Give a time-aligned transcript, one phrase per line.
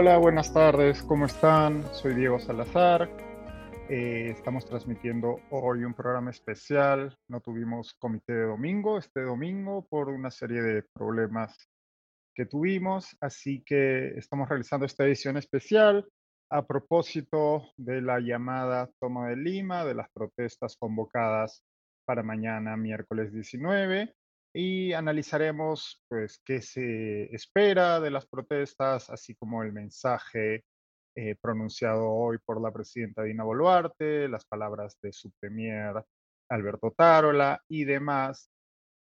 [0.00, 1.84] hola, buenas tardes, ¿cómo están?
[1.92, 3.06] Soy Diego Salazar.
[3.90, 7.14] Eh, estamos transmitiendo hoy un programa especial.
[7.28, 11.68] No tuvimos comité de domingo este domingo por una serie de problemas
[12.34, 16.08] que tuvimos, así que estamos realizando esta edición especial
[16.48, 21.62] a propósito de la llamada toma de Lima, de las protestas convocadas
[22.06, 24.14] para mañana, miércoles 19
[24.52, 30.64] y analizaremos pues qué se espera de las protestas, así como el mensaje
[31.16, 36.04] eh, pronunciado hoy por la presidenta Dina Boluarte, las palabras de su premier
[36.48, 38.50] Alberto Tarola y demás,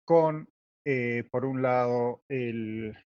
[0.05, 0.49] con,
[0.85, 2.97] eh, por un lado, el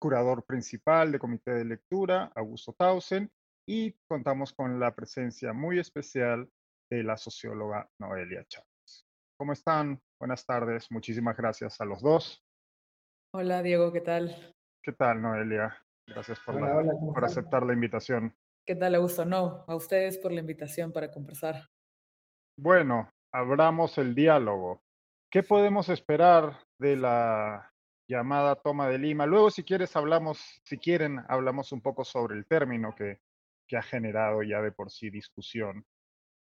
[0.00, 3.30] curador principal del comité de lectura, Augusto Tausen,
[3.66, 6.48] y contamos con la presencia muy especial
[6.90, 8.77] de la socióloga Noelia Chávez.
[9.38, 10.02] ¿Cómo están?
[10.18, 12.44] Buenas tardes, muchísimas gracias a los dos.
[13.32, 14.52] Hola Diego, ¿qué tal?
[14.82, 15.78] ¿Qué tal, Noelia?
[16.08, 16.56] Gracias por,
[17.14, 18.36] por aceptar la invitación.
[18.66, 19.24] ¿Qué tal, Augusto?
[19.24, 21.68] No, a ustedes por la invitación para conversar.
[22.58, 24.82] Bueno, abramos el diálogo.
[25.30, 27.72] ¿Qué podemos esperar de la
[28.10, 29.24] llamada toma de Lima?
[29.24, 33.20] Luego, si quieres, hablamos, si quieren, hablamos un poco sobre el término que,
[33.68, 35.86] que ha generado ya de por sí discusión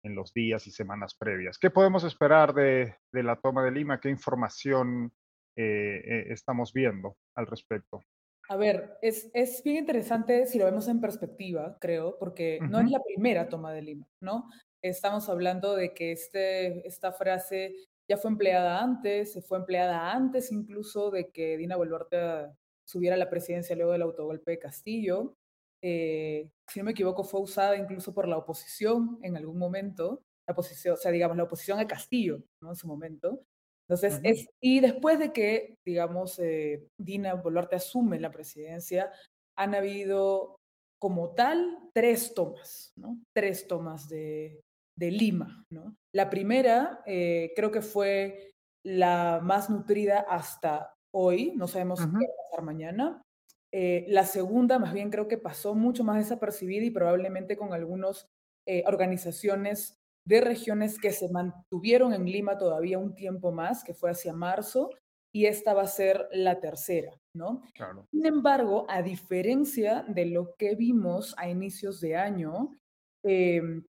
[0.06, 1.58] en los días y semanas previas.
[1.58, 4.00] ¿Qué podemos esperar de, la toma de Lima?
[4.00, 5.12] ¿Qué información
[5.56, 8.00] eh, eh, estamos viendo al respecto?
[8.48, 12.88] A ver, es, es, bien interesante si lo vemos en perspectiva, creo, porque no es
[12.90, 14.48] la primera toma de Lima, ¿no?
[14.80, 17.74] Estamos hablando de que este, esta frase
[18.08, 22.52] ya fue empleada antes, se fue empleada antes incluso de que Dina Boluarte
[22.84, 25.35] subiera a la presidencia luego del autogolpe de Castillo.
[25.82, 30.52] Eh, si no me equivoco, fue usada incluso por la oposición en algún momento, la
[30.52, 32.70] oposición, o sea, digamos, la oposición a Castillo, ¿no?
[32.70, 33.42] En su momento.
[33.88, 39.12] Entonces, es, y después de que, digamos, eh, Dina Boluarte asume la presidencia,
[39.56, 40.56] han habido
[40.98, 43.20] como tal tres tomas, ¿no?
[43.34, 44.60] Tres tomas de,
[44.96, 45.94] de Lima, ¿no?
[46.12, 48.50] La primera eh, creo que fue
[48.84, 53.22] la más nutrida hasta hoy, no sabemos qué va a pasar mañana,
[53.72, 58.28] eh, la segunda, más bien, creo que pasó mucho más desapercibida y probablemente con algunas
[58.66, 64.10] eh, organizaciones de regiones que se mantuvieron en Lima todavía un tiempo más, que fue
[64.10, 64.90] hacia marzo,
[65.32, 67.62] y esta va a ser la tercera, ¿no?
[68.10, 72.76] Sin embargo, a diferencia de lo que vimos a inicios de año,
[73.22, 73.84] em,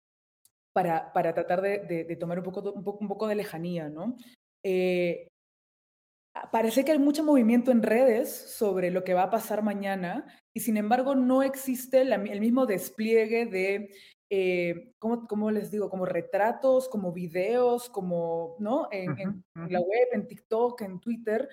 [0.73, 4.17] para, para, tratar de, tomar un poco, un, poco, un poco de lejanía, ¿no?
[4.63, 5.27] Eh,
[6.51, 10.59] parece que hay mucho movimiento en redes sobre lo que va a pasar mañana y
[10.61, 13.89] sin embargo no existe el mismo despliegue de,
[14.29, 15.89] eh, ¿cómo, les digo?
[15.89, 18.87] Como retratos, como videos, como, ¿no?
[18.91, 21.47] En, la web, en TikTok, en Twitter,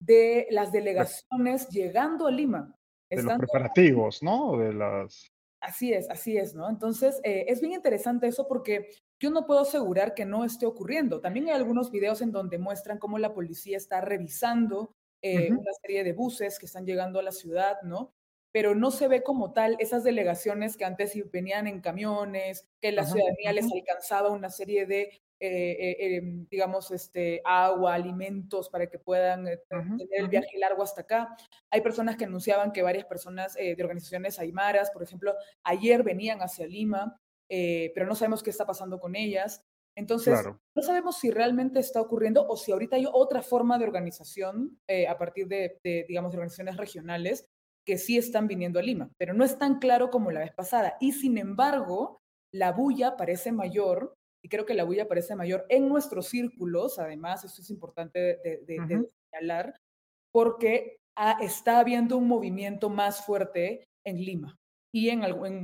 [0.00, 2.74] de las delegaciones llegando a Lima.
[3.10, 4.56] De los preparativos, ¿no?
[4.58, 5.28] De las...
[5.60, 6.68] Así es, así es, ¿no?
[6.68, 8.90] Entonces, eh, es bien interesante eso porque
[9.20, 11.20] yo no puedo asegurar que no esté ocurriendo.
[11.20, 16.04] También hay algunos videos en donde muestran cómo la policía está revisando eh, una serie
[16.04, 18.14] de buses que están llegando a la ciudad, ¿no?
[18.52, 23.04] Pero no se ve como tal esas delegaciones que antes venían en camiones, que la
[23.04, 29.44] ciudadanía les alcanzaba una serie de, eh, em, digamos, este, agua, alimentos para que puedan
[29.44, 31.36] tener el viaje largo hasta acá.
[31.70, 36.66] Hay personas que anunciaban que varias personas de organizaciones aymaras, por ejemplo, ayer venían hacia
[36.66, 39.62] Lima eh, pero no sabemos qué está pasando con ellas.
[39.96, 40.38] Entonces,
[40.76, 45.08] no sabemos si realmente está ocurriendo o si ahorita hay otra forma de organización eh,
[45.08, 47.46] a partir de, digamos, de organizaciones regionales
[47.84, 50.96] que sí están viniendo a Lima, pero no es tan claro como la vez pasada.
[51.00, 52.20] Y sin embargo,
[52.52, 57.44] la bulla parece mayor, y creo que la bulla parece mayor en nuestros círculos, además,
[57.44, 59.74] eso es importante de, señalar,
[60.30, 60.98] porque
[61.40, 64.58] está habiendo un movimiento más fuerte en Lima
[64.92, 65.20] y en,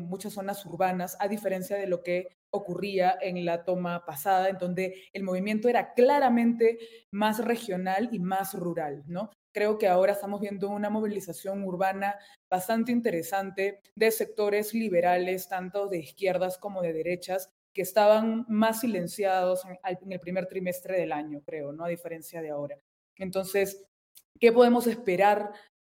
[0.06, 5.08] muchas zonas urbanas, a diferencia de lo que ocurría en la toma pasada, en donde
[5.12, 6.78] el movimiento era claramente
[7.10, 9.30] más regional y más rural, ¿no?
[9.52, 12.16] Creo que ahora estamos viendo una movilización urbana
[12.50, 19.64] bastante interesante de sectores liberales, tanto de izquierdas como de derechas, que estaban más silenciados
[19.64, 21.84] en, en el primer trimestre del año, creo, ¿no?
[21.84, 22.78] A diferencia de ahora.
[23.16, 23.84] Entonces,
[24.38, 25.52] ¿qué podemos esperar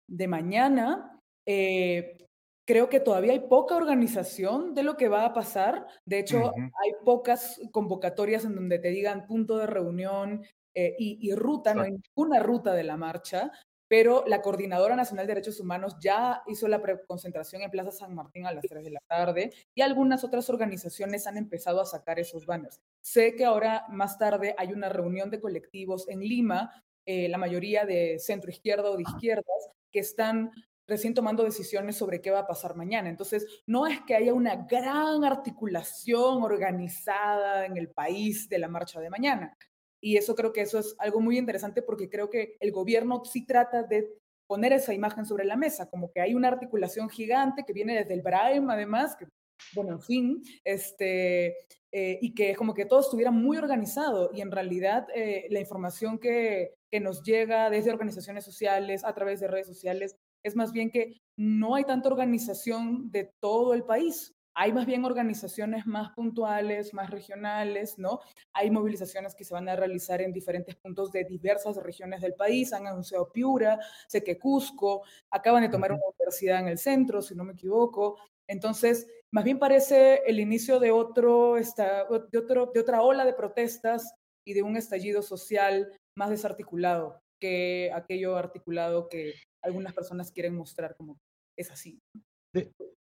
[0.08, 1.20] de mañana?
[1.46, 2.27] Eh,
[2.68, 5.88] creo que todavía hay poca organización de lo que va a pasar.
[6.06, 11.74] De hecho, hay pocas convocatorias en donde te digan punto de reunión eh, y, ruta,
[11.74, 13.52] no hay ninguna ruta de la marcha,
[13.88, 18.46] pero la Coordinadora Nacional de Derechos Humanos ya hizo la concentración en Plaza San Martín
[18.46, 22.46] a las 3 de la tarde y algunas otras organizaciones han empezado a sacar esos
[22.46, 22.82] banners.
[23.02, 27.86] Sé que ahora más tarde hay una reunión de colectivos en Lima, eh, la mayoría
[27.86, 30.52] de centro izquierda o de izquierdas, que están
[30.88, 33.10] recién tomando decisiones sobre qué va a pasar mañana.
[33.10, 39.00] Entonces, no es que haya una gran articulación organizada en el país de la marcha
[39.00, 39.58] de mañana.
[40.02, 43.46] Y eso creo que eso es algo muy interesante porque creo que el gobierno sí
[43.46, 44.08] trata de
[44.48, 48.14] poner esa imagen sobre la mesa, como que hay una articulación gigante que viene desde
[48.14, 49.26] el Braim, además, que,
[49.74, 51.48] bueno, en fin, este,
[51.92, 56.18] eh, y que como que todo estuviera muy organizado y en realidad eh, la información
[56.18, 60.16] que, que nos llega desde organizaciones sociales, a través de redes sociales,
[60.48, 64.34] es más bien que no hay tanta organización de todo el país.
[64.56, 68.22] Hay más bien organizaciones más puntuales, más regionales, ¿no?
[68.54, 72.74] Hay movilizaciones que se van a realizar en diferentes puntos de diversas regiones del país.
[72.74, 77.36] Han anunciado Piura, sé que Cusco, acaban de tomar una universidad en el centro, si
[77.36, 78.18] no me equivoco.
[78.48, 84.16] Entonces, más bien parece el inicio de, otro, de, otro, de otra ola de protestas
[84.44, 90.96] y de un estallido social más desarticulado que aquello articulado que algunas personas quieren mostrar
[90.96, 91.20] como
[91.58, 92.00] es así.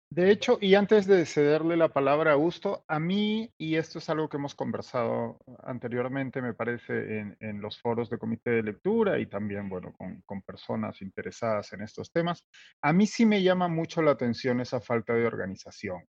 [0.10, 4.10] De, hecho, y antes de cederle la palabra a Augusto, a mí, y esto es
[4.10, 9.28] algo que hemos conversado anteriormente, me parece, en, los foros de comité de lectura y
[9.28, 12.45] también, bueno, con, personas interesadas en estos temas,
[12.81, 16.06] a mí sí me llama mucho la atención esa falta de organización,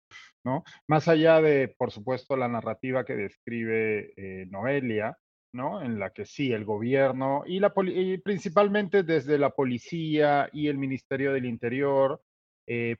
[0.45, 0.63] ¿no?
[0.89, 5.17] Más allá de, por supuesto, la narrativa que describe eh, Noelia,
[5.57, 5.83] ¿no?
[5.83, 11.33] En la que sí, el gobierno y, la principalmente desde la policía y el Ministerio
[11.33, 12.21] del Interior
[12.69, 12.97] eh,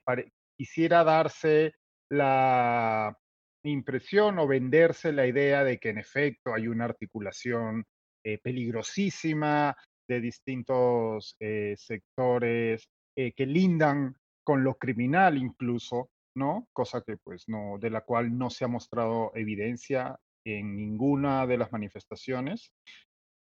[0.57, 1.75] quisiera darse
[2.09, 3.15] la
[3.63, 7.85] impresión o venderse la idea de que en efecto hay una articulación
[8.25, 9.75] eh, peligrosísima
[10.07, 16.67] de distintos eh, sectores que lindan con lo criminal incluso, ¿no?
[16.71, 20.19] Cosa que pues no, de la cual no se ha mostrado evidencia
[20.55, 22.71] en ninguna de las manifestaciones.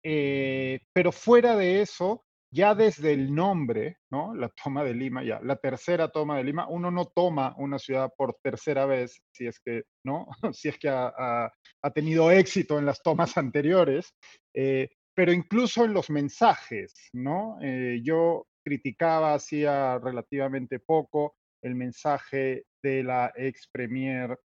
[0.05, 4.35] Eh, pero fuera de eso, ya desde el nombre, ¿no?
[4.35, 8.13] La toma de Lima, ya, la tercera toma de Lima, uno no toma una ciudad
[8.17, 10.27] por tercera vez si es que, ¿no?
[10.55, 11.53] Si es que ha,
[11.95, 14.15] tenido éxito en las tomas anteriores,
[14.55, 17.59] eh, pero incluso en los mensajes, ¿no?
[17.63, 24.39] Eh, yo criticaba hacía relativamente poco el mensaje de la ex premier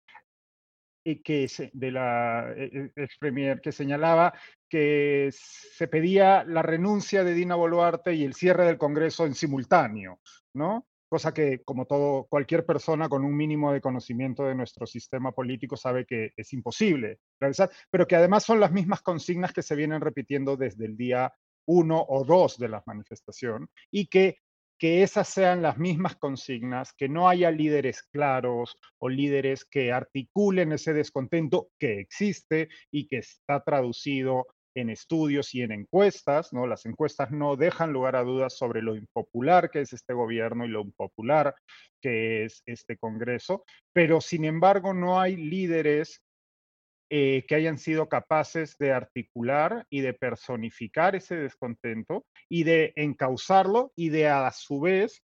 [1.17, 4.33] que de la eh, ex premier que señalaba
[4.69, 10.21] que se pedía la renuncia de Dina Boluarte y el cierre del Congreso en simultáneo,
[10.55, 10.87] ¿no?
[11.09, 15.75] Cosa que, como todo, cualquier persona con un mínimo de conocimiento de nuestro sistema político
[15.75, 20.03] sabe que es imposible realizar, pero que además son las mismas consignas que se vienen
[20.03, 21.33] repitiendo desde el día
[21.67, 24.39] uno o dos de la manifestación y que
[24.79, 30.73] que esas sean las mismas consignas, que no haya líderes claros o líderes que articulen
[30.73, 36.67] ese descontento que existe y que está traducido en estudios y en encuestas, ¿no?
[36.67, 40.69] Las encuestas no dejan lugar a dudas sobre lo impopular que es este gobierno y
[40.69, 41.55] lo impopular
[42.01, 46.23] que es este Congreso, pero sin embargo no hay líderes
[47.11, 53.93] eh, que hayan sido capaces de articular y de personificar ese descontento y de encauzarlo
[53.97, 55.23] y de a su vez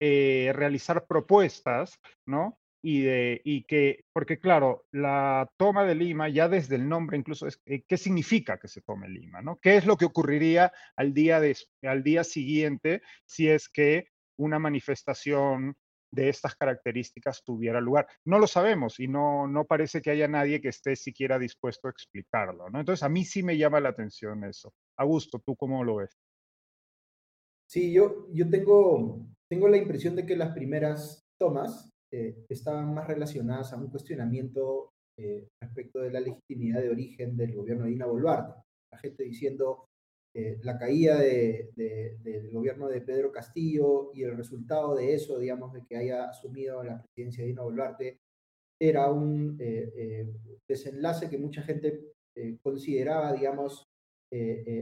[0.00, 2.58] eh, realizar propuestas, ¿no?
[2.82, 7.46] Y, de, y que, porque claro, la toma de Lima, ya desde el nombre incluso,
[7.46, 9.40] es, eh, ¿qué significa que se tome Lima?
[9.40, 9.56] ¿no?
[9.56, 14.58] ¿Qué es lo que ocurriría al día, de, al día siguiente si es que una
[14.58, 15.74] manifestación
[16.14, 18.06] de estas características tuviera lugar.
[18.24, 21.90] No lo sabemos y no, no parece que haya nadie que esté siquiera dispuesto a
[21.90, 22.70] explicarlo.
[22.70, 22.80] ¿no?
[22.80, 24.72] Entonces, a mí sí me llama la atención eso.
[24.96, 26.16] Augusto, ¿tú cómo lo ves?
[27.68, 33.08] Sí, yo, yo tengo, tengo la impresión de que las primeras tomas eh, estaban más
[33.08, 38.06] relacionadas a un cuestionamiento eh, respecto de la legitimidad de origen del gobierno de Dina
[38.06, 38.62] Boluarte.
[38.92, 39.86] La gente diciendo,
[40.36, 45.84] eh, la caída del gobierno de Pedro Castillo y el resultado de eso, digamos, de
[45.86, 48.18] que haya asumido la presidencia de Dina Boluarte,
[48.80, 50.26] era un eh, eh,
[50.66, 52.00] desenlace que mucha gente
[52.62, 53.86] consideraba, digamos,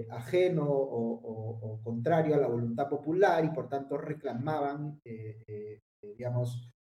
[0.08, 4.98] ajeno o, contrario a la voluntad popular y por tanto reclamaban,
[6.00, 6.72] digamos,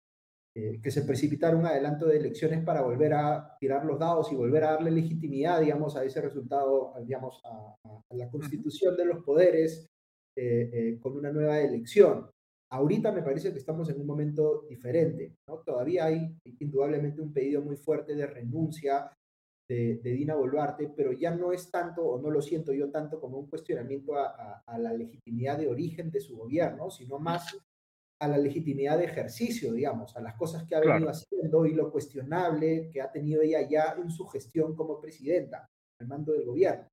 [0.54, 4.34] eh, que se precipitara un adelanto de elecciones para volver a tirar los dados y
[4.34, 7.74] volver a darle legitimidad, digamos, a ese resultado, digamos, a,
[8.10, 9.86] la constitución de los poderes
[10.36, 12.28] eh, eh, con una nueva elección.
[12.70, 15.60] Ahorita me parece que estamos en un momento diferente, ¿no?
[15.60, 19.10] Todavía hay indudablemente un pedido muy fuerte de renuncia
[19.70, 23.38] de, Dina Boluarte, pero ya no es tanto, o no lo siento yo tanto como
[23.38, 27.56] un cuestionamiento a, a la legitimidad de origen de su gobierno, sino más
[28.22, 31.90] a la legitimidad de ejercicio, digamos, a las cosas que ha venido haciendo y lo
[31.90, 35.68] cuestionable que ha tenido ella ya en su gestión como presidenta,
[36.00, 36.86] al mando del gobierno.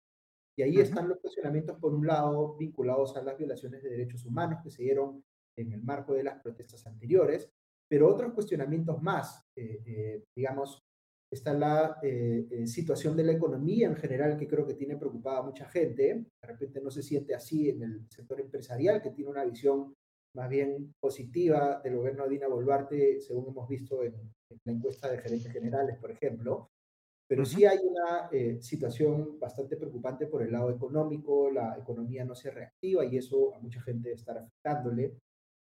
[0.57, 4.61] Y ahí están los cuestionamientos, por un lado, vinculados a las violaciones de derechos humanos
[4.63, 5.23] que se dieron
[5.55, 7.47] en el marco de las protestas anteriores,
[7.87, 9.45] pero otros cuestionamientos más,
[10.35, 10.81] digamos,
[11.31, 12.01] está la
[12.65, 16.25] situación de la economía en general, que creo que tiene preocupada a mucha gente.
[16.41, 19.93] De repente no se siente así en el sector empresarial, que tiene una visión
[20.35, 24.13] más bien positiva del gobierno de Dina Boluarte, según hemos visto en,
[24.65, 26.69] la encuesta de gerentes generales, por ejemplo.
[27.27, 32.33] Pero sí hay una eh, situación bastante preocupante por el lado económico, la economía no
[32.33, 35.17] se reactiva y eso a mucha gente está afectándole.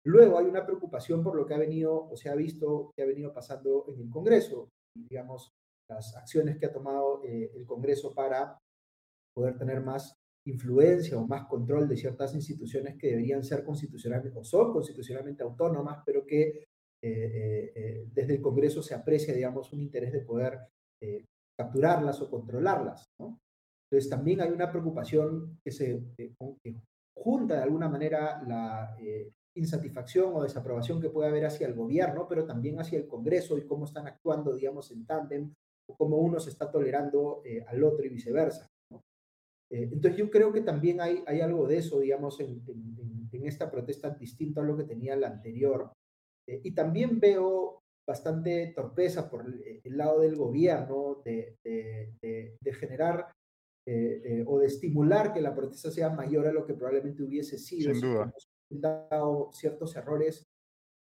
[0.06, 3.06] Luego hay una preocupación por lo que ha venido o se ha visto que ha
[3.06, 5.54] venido pasando en el Congreso, digamos,
[5.90, 8.58] las acciones que ha tomado eh, el Congreso para
[9.34, 10.14] poder tener más
[10.46, 16.04] influencia o más control de ciertas instituciones que deberían ser constitucionalmente o son constitucionalmente autónomas,
[16.06, 16.66] pero que eh,
[17.02, 20.60] eh, eh, desde el Congreso se aprecia, digamos, un interés de poder
[21.58, 23.12] capturarlas o controlarlas.
[23.20, 26.02] Entonces también hay una preocupación que se
[27.14, 28.96] junta de alguna manera la
[29.54, 33.66] insatisfacción o desaprobación que puede haber hacia el gobierno, pero también hacia el Congreso y
[33.66, 35.54] cómo están actuando, digamos, en tándem,
[35.90, 38.73] o cómo uno se está tolerando al otro y viceversa.
[39.72, 42.62] Eh, entonces yo creo que también hay, hay algo de eso, digamos, en,
[43.32, 45.92] en, esta protesta distinto a lo que tenía la anterior.
[46.48, 53.32] Eh, y también veo bastante torpeza por el, lado del gobierno de, de, de, generar
[53.88, 57.94] eh, o de estimular que la protesta sea mayor a lo que probablemente hubiese sido.
[57.94, 58.34] Sin duda.
[58.70, 60.44] Hemos dado ciertos errores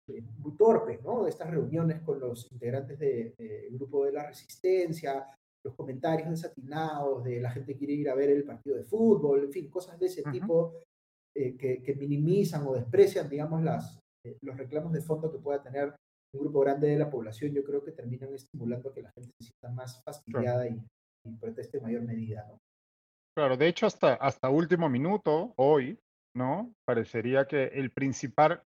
[0.07, 1.23] muy torpes, ¿no?
[1.23, 5.25] De estas reuniones con los integrantes del grupo de la resistencia,
[5.67, 9.51] los comentarios desatinados de la gente quiere ir a ver el partido de fútbol, en
[9.51, 10.83] fin, cosas de ese tipo
[11.35, 15.61] eh, que, que, minimizan o desprecian, digamos, las, eh, los reclamos de fondo que pueda
[15.61, 15.93] tener
[16.33, 19.29] un grupo grande de la población, yo creo que terminan estimulando a que la gente
[19.41, 20.81] se sienta más fastidiada y,
[21.41, 22.57] proteste en mayor medida, ¿no?
[23.35, 25.99] Claro, de hecho, hasta, hasta último minuto, hoy,
[26.33, 26.73] ¿no?
[26.85, 28.63] Parecería que el principal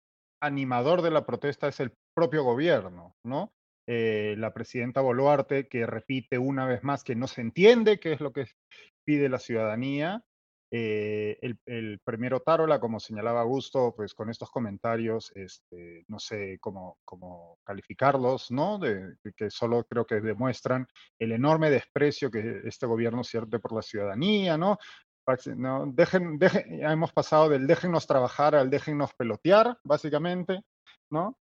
[0.41, 3.51] animador de la protesta es el propio gobierno, ¿no?
[3.87, 8.21] Eh, la presidenta Boluarte, que repite una vez más que no se entiende qué es
[8.21, 8.47] lo que
[9.05, 10.25] pide la ciudadanía.
[10.71, 16.59] Eh, el, el premier Otárola, como señalaba Augusto, pues con estos comentarios, este, no sé
[16.61, 18.81] cómo, cómo calificarlos, ¿no?
[19.37, 20.89] Que solo creo que demuestran
[21.19, 24.79] el enorme desprecio que este gobierno siente por la ciudadanía, ¿no?
[25.57, 30.61] no dejen, dejen, ya hemos pasado del déjennos trabajar al déjennos pelotear, básicamente,
[31.11, 31.39] ¿no?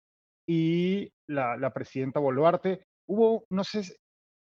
[0.47, 2.87] Y la, presidenta Boluarte.
[3.07, 3.97] Hubo, no sé,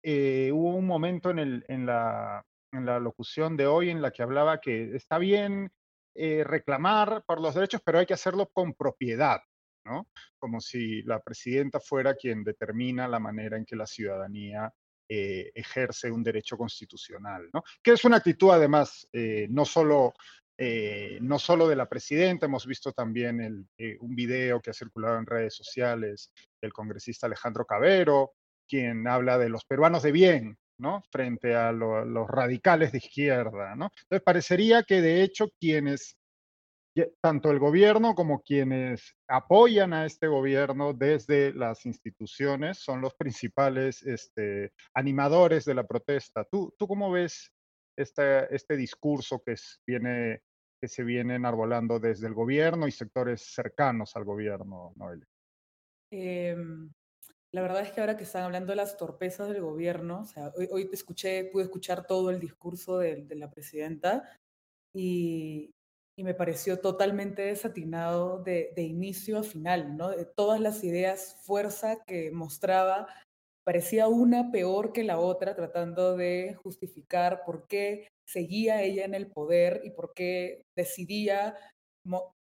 [0.04, 4.12] eh, hubo un momento en, el, en, la, en la locución de hoy en la
[4.12, 5.72] que hablaba que está bien
[6.16, 9.39] eh, reclamar por los derechos, pero hay que hacerlo con propiedad,
[9.86, 10.08] ¿no?
[10.39, 14.74] Como si la presidenta fuera quien determina la manera en que la ciudadanía
[15.10, 17.63] eh, ejerce un derecho constitucional, ¿no?
[17.84, 19.08] Que es una actitud, además,
[19.50, 20.13] no solo
[20.60, 25.20] eh, no solo de la presidenta, hemos visto también eh, un video que ha circulado
[25.20, 28.34] en redes sociales del congresista Alejandro Cabero,
[28.68, 31.04] quien habla de los peruanos de bien, ¿no?
[31.12, 33.92] Frente a los radicales de izquierda, ¿no?
[34.04, 36.18] Entonces parecería que de hecho quienes,
[37.22, 44.02] tanto el gobierno como quienes apoyan a este gobierno desde las instituciones son los principales
[44.02, 46.46] este, animadores de la protesta.
[46.46, 47.54] ¿Tú, tú cómo ves
[47.96, 50.42] este, este discurso que viene
[50.79, 55.25] que se vienen arbolando desde el gobierno y sectores cercanos al gobierno, Noel?
[56.12, 56.89] Em,
[57.51, 60.51] la verdad es que ahora que están hablando de las torpezas del gobierno, o sea,
[60.55, 64.29] hoy, hoy escuché, pude escuchar todo el discurso de, de la presidenta
[64.93, 65.72] y,
[66.17, 70.10] y, me pareció totalmente desatinado de, de, inicio a final, ¿no?
[70.10, 73.07] De todas las ideas, fuerza que mostraba,
[73.65, 79.27] parecía una peor que la otra, tratando de justificar por qué seguía ella en el
[79.27, 81.55] poder y por qué decidía,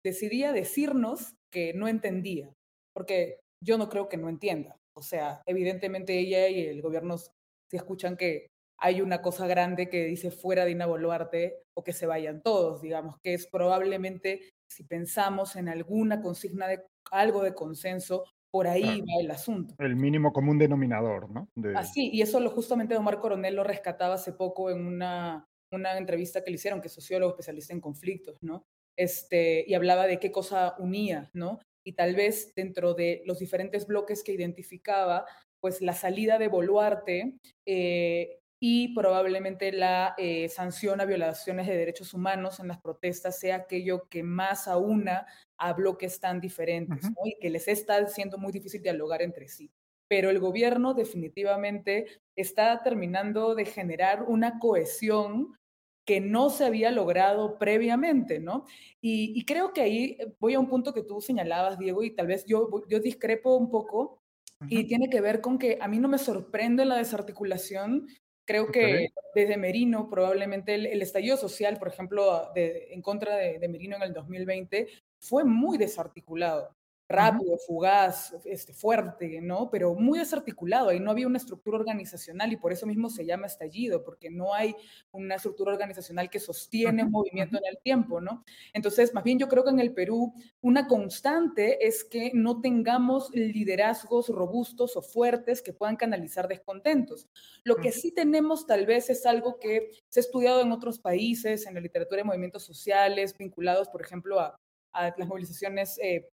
[0.03, 2.53] decidía decirnos que no entendía,
[2.95, 4.77] porque yo no creo que no entienda.
[4.95, 7.31] O sea, evidentemente ella y el gobierno se
[7.71, 8.47] escuchan que
[8.79, 13.15] hay una cosa grande que dice fuera Dina Boluarte o que se vayan todos, digamos,
[13.23, 19.21] que es probablemente si pensamos en alguna consigna de algo de consenso, por ahí va
[19.21, 19.75] el asunto.
[19.79, 21.47] El mínimo común denominador, ¿no?
[21.75, 26.43] Así, y eso lo justamente Omar Coronel lo rescataba hace poco en una una entrevista
[26.43, 28.65] que le hicieron, que es sociólogo especialista en conflictos, ¿no?
[28.97, 31.59] Este, y hablaba de qué cosa unía, ¿no?
[31.83, 35.25] Y tal vez dentro de los diferentes bloques que identificaba,
[35.59, 42.13] pues la salida de Boluarte eh, y probablemente la eh, sanción a violaciones de derechos
[42.13, 45.25] humanos en las protestas sea aquello que más aúna
[45.57, 47.15] a bloques tan diferentes ¿no?
[47.25, 49.69] y que les está siendo muy difícil dialogar entre sí
[50.13, 55.57] pero el gobierno definitivamente está terminando de generar una cohesión
[56.05, 58.65] que no se había logrado previamente, ¿no?
[59.01, 62.45] Y, creo que ahí voy a un punto que tú señalabas, Diego, y tal vez
[62.45, 64.21] yo, yo discrepo un poco,
[64.69, 68.07] y tiene que ver con que a mí no me sorprende la desarticulación.
[68.45, 73.97] Creo que desde Merino, probablemente el, estallido social, por ejemplo, en contra de, de Merino
[73.97, 74.87] en el 2020,
[75.19, 76.73] fue muy desarticulado
[77.13, 79.69] rápido, fugaz, este, fuerte, ¿no?
[79.69, 83.47] Pero muy desarticulado, ahí no había una estructura organizacional y por eso mismo se llama
[83.47, 84.75] estallido, porque no hay
[85.11, 88.43] una estructura organizacional que sostiene un movimiento en el tiempo, ¿no?
[88.73, 93.29] Entonces, más bien yo creo que en el Perú una constante es que no tengamos
[93.33, 97.27] liderazgos robustos o fuertes que puedan canalizar descontentos.
[97.63, 101.65] Lo que sí tenemos tal vez es algo que se ha estudiado en otros países,
[101.65, 104.59] en la literatura de movimientos sociales, vinculados, por ejemplo, a,
[104.93, 106.29] las movilizaciones eh,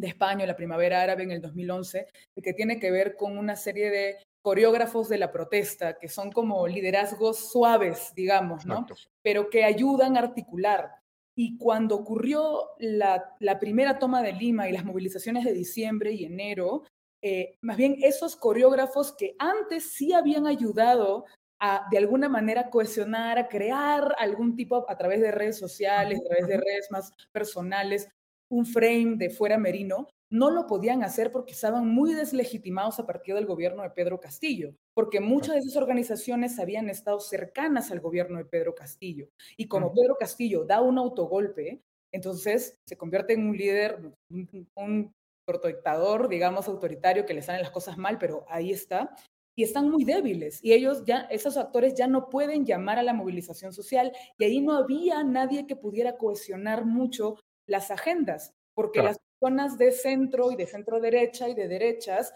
[0.00, 2.06] de España, la primavera árabe en el 2011,
[2.42, 6.66] que tiene que ver con una serie de coreógrafos de la protesta, que son como
[6.66, 8.86] liderazgos suaves, digamos, ¿no?
[9.22, 10.90] Pero que ayudan a articular.
[11.36, 16.84] Y cuando ocurrió la, primera toma de Lima y las movilizaciones de diciembre y enero,
[17.22, 21.26] eh, más bien esos coreógrafos que antes sí habían ayudado
[21.58, 26.28] a, de alguna manera, cohesionar, a crear algún tipo, a través de redes sociales, a
[26.28, 28.08] través de redes más personales,
[28.50, 33.34] un frame de fuera merino, no lo podían hacer porque estaban muy deslegitimados a partir
[33.34, 38.38] del gobierno de Pedro Castillo, porque muchas de esas organizaciones habían estado cercanas al gobierno
[38.38, 39.28] de Pedro Castillo.
[39.56, 45.12] Y como Pedro Castillo da un autogolpe, entonces se convierte en un líder, un, un
[45.44, 49.14] protodictador, digamos, autoritario, que le salen las cosas mal, pero ahí está.
[49.56, 50.60] Y están muy débiles.
[50.62, 54.12] Y ellos ya, esos actores ya no pueden llamar a la movilización social.
[54.38, 57.36] Y ahí no había nadie que pudiera cohesionar mucho
[57.70, 62.34] las agendas, porque las personas de centro y de centro derecha y de derechas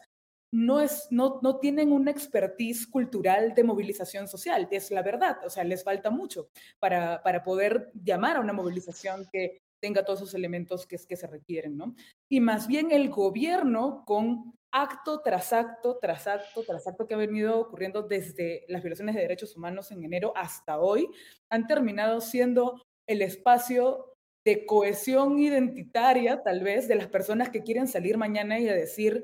[0.53, 5.51] no, es, no, no tienen una expertise cultural de movilización social, es la verdad, o
[5.51, 10.35] sea, les falta mucho para, para poder llamar a una movilización que tenga todos esos
[10.35, 11.97] elementos que, que se requieren, ¿no?
[12.31, 17.19] Y más bien el gobierno con acto tras acto, tras acto, tras acto que ha
[17.19, 21.09] venido ocurriendo desde las violaciones de derechos humanos en enero hasta hoy,
[21.51, 24.14] han terminado siendo el espacio
[24.45, 29.23] de cohesión identitaria, tal vez, de las personas que quieren salir mañana y a decir,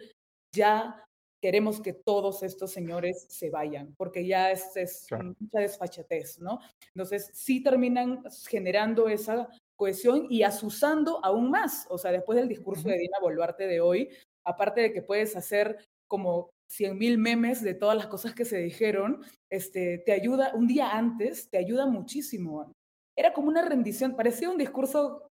[0.54, 1.04] ya
[1.42, 5.06] queremos que todos estos señores se vayan, porque ya es,
[5.40, 6.58] mucha desfachatez, ¿no?
[6.94, 11.86] Entonces, sí terminan generando esa cohesión y asusando aún más.
[11.88, 14.10] O sea, después del discurso de Dina Boluarte de hoy,
[14.44, 18.58] aparte de que puedes hacer como 100 mil memes de todas las cosas que se
[18.58, 22.72] dijeron, este, te ayuda, un día antes, te ayuda muchísimo
[23.20, 25.28] era como una rendición, parecía un discurso,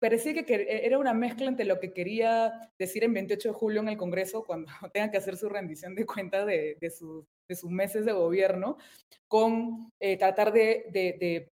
[0.00, 3.80] parecía que e, era una mezcla entre lo que quería decir en 28 de julio
[3.80, 8.04] en el Congreso, cuando tenga que hacer su rendición de cuenta de, de, sus meses
[8.04, 8.76] de gobierno,
[9.28, 11.50] con eh, tratar de,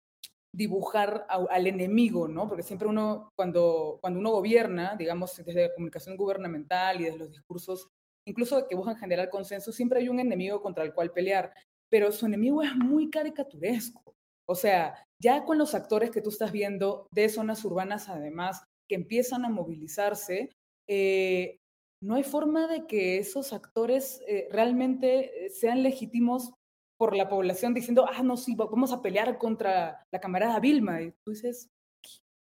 [0.54, 2.48] dibujar al enemigo, ¿no?
[2.48, 7.32] Porque siempre uno, cuando, cuando uno gobierna, digamos, desde la comunicación gubernamental y desde los
[7.32, 7.88] discursos,
[8.28, 11.54] incluso que buscan generar consenso, siempre hay un enemigo contra el cual pelear,
[11.90, 14.12] pero su enemigo es muy caricaturesco.
[14.48, 18.96] O sea, ya con los actores que tú estás viendo de zonas urbanas, además, que
[18.96, 20.50] empiezan a movilizarse,
[20.90, 21.60] eh,
[22.04, 26.52] no hay forma de que esos actores eh, realmente eh, sean legítimos
[26.98, 31.02] por la población diciendo, ah, no, sí, vamos a pelear contra la camarada Vilma.
[31.02, 31.70] Y tú dices,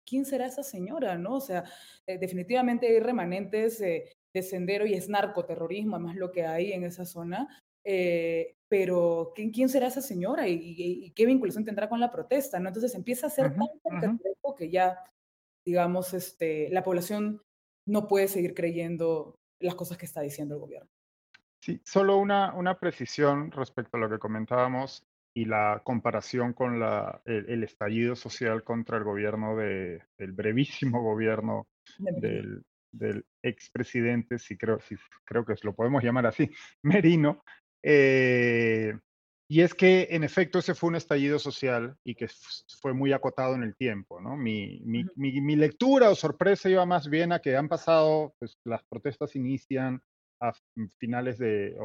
[0.06, 1.18] ¿quién será esa señora?
[1.18, 1.36] ¿No?
[1.36, 1.64] O sea,
[2.06, 7.48] definitivamente hay remanentes de sendero y es narcoterrorismo, además lo que hay en esa zona.
[8.68, 12.60] Pero ¿quién, ¿quién, será esa señora ¿Y, qué vinculación tendrá con la protesta?
[12.60, 12.70] ¿no?
[12.70, 15.00] Entonces empieza a ser tan complejo que ya,
[15.66, 17.42] digamos, este, la población
[17.88, 20.90] no puede seguir creyendo las cosas que está diciendo el gobierno.
[21.62, 25.04] Sí, solo una, una precisión respecto a lo que comentábamos
[25.36, 31.68] y la comparación con la, el, estallido social contra el gobierno de, del brevísimo gobierno
[31.98, 34.96] del, del expresidente, si creo, si
[35.26, 36.50] creo que lo podemos llamar así,
[36.84, 37.44] Merino,
[37.88, 38.98] eh,
[39.48, 42.28] y es que, en efecto, ese fue un estallido social y que
[42.82, 44.36] fue muy acotado en el tiempo, ¿no?
[44.36, 48.84] Mi, mi, mi, lectura o sorpresa iba más bien a que han pasado, pues las
[48.86, 50.02] protestas inician
[50.42, 50.52] a
[50.98, 51.78] finales de,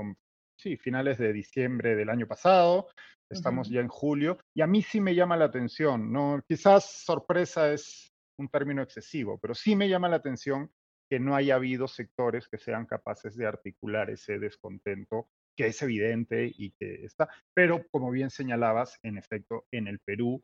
[0.57, 2.89] sí, finales de diciembre del año pasado,
[3.29, 6.43] estamos ya en julio, y a mí sí me llama la atención, ¿no?
[6.49, 10.71] Quizás sorpresa es un término excesivo, pero sí me llama la atención
[11.11, 16.53] que no haya habido sectores que sean capaces de articular ese descontento que es evidente
[16.57, 17.29] y que está.
[17.55, 20.43] Pero como bien señalabas, en efecto, en el Perú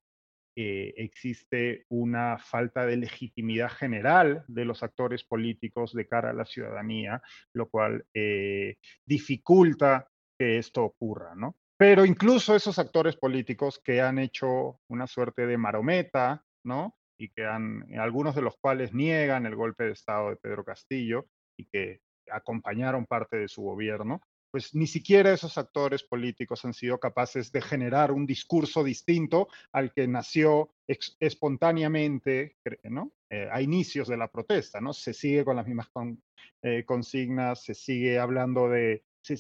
[0.57, 6.47] eh, existe una falta de legitimidad general de los actores políticos de cara a la
[6.47, 11.57] ciudadanía, lo cual eh, dificulta que esto ocurra, ¿no?
[11.77, 16.97] pero incluso esos actores políticos que han hecho una suerte de marometa, ¿no?
[17.19, 21.27] Y que han, algunos de los cuales niegan el golpe de Estado de Pedro Castillo
[21.59, 24.21] y que acompañaron parte de su gobierno,
[24.57, 29.93] pues ni siquiera esos actores políticos han sido capaces de generar un discurso distinto al
[29.93, 30.71] que nació
[31.21, 33.13] espontáneamente, ¿no?
[33.29, 34.95] Eh, a inicios de la protesta, ¿no?
[34.95, 35.91] Se sigue con las mismas
[36.63, 39.37] eh, consignas, se sigue hablando de, se,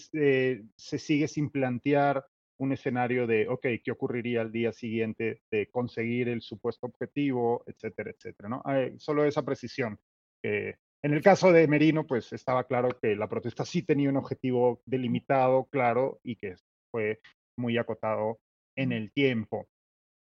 [0.76, 2.22] se, sigue sin plantear
[2.58, 8.10] un escenario de, ok, ¿qué ocurriría al día siguiente de conseguir el supuesto objetivo, etcétera,
[8.10, 8.62] etcétera, ¿no?
[8.98, 9.98] solo esa precisión
[10.42, 14.16] que en el caso de Merino, pues estaba claro que la protesta sí tenía un
[14.16, 16.56] objetivo delimitado, claro, y que
[16.90, 17.20] fue
[17.58, 18.38] muy acotado
[18.76, 19.66] en el tiempo.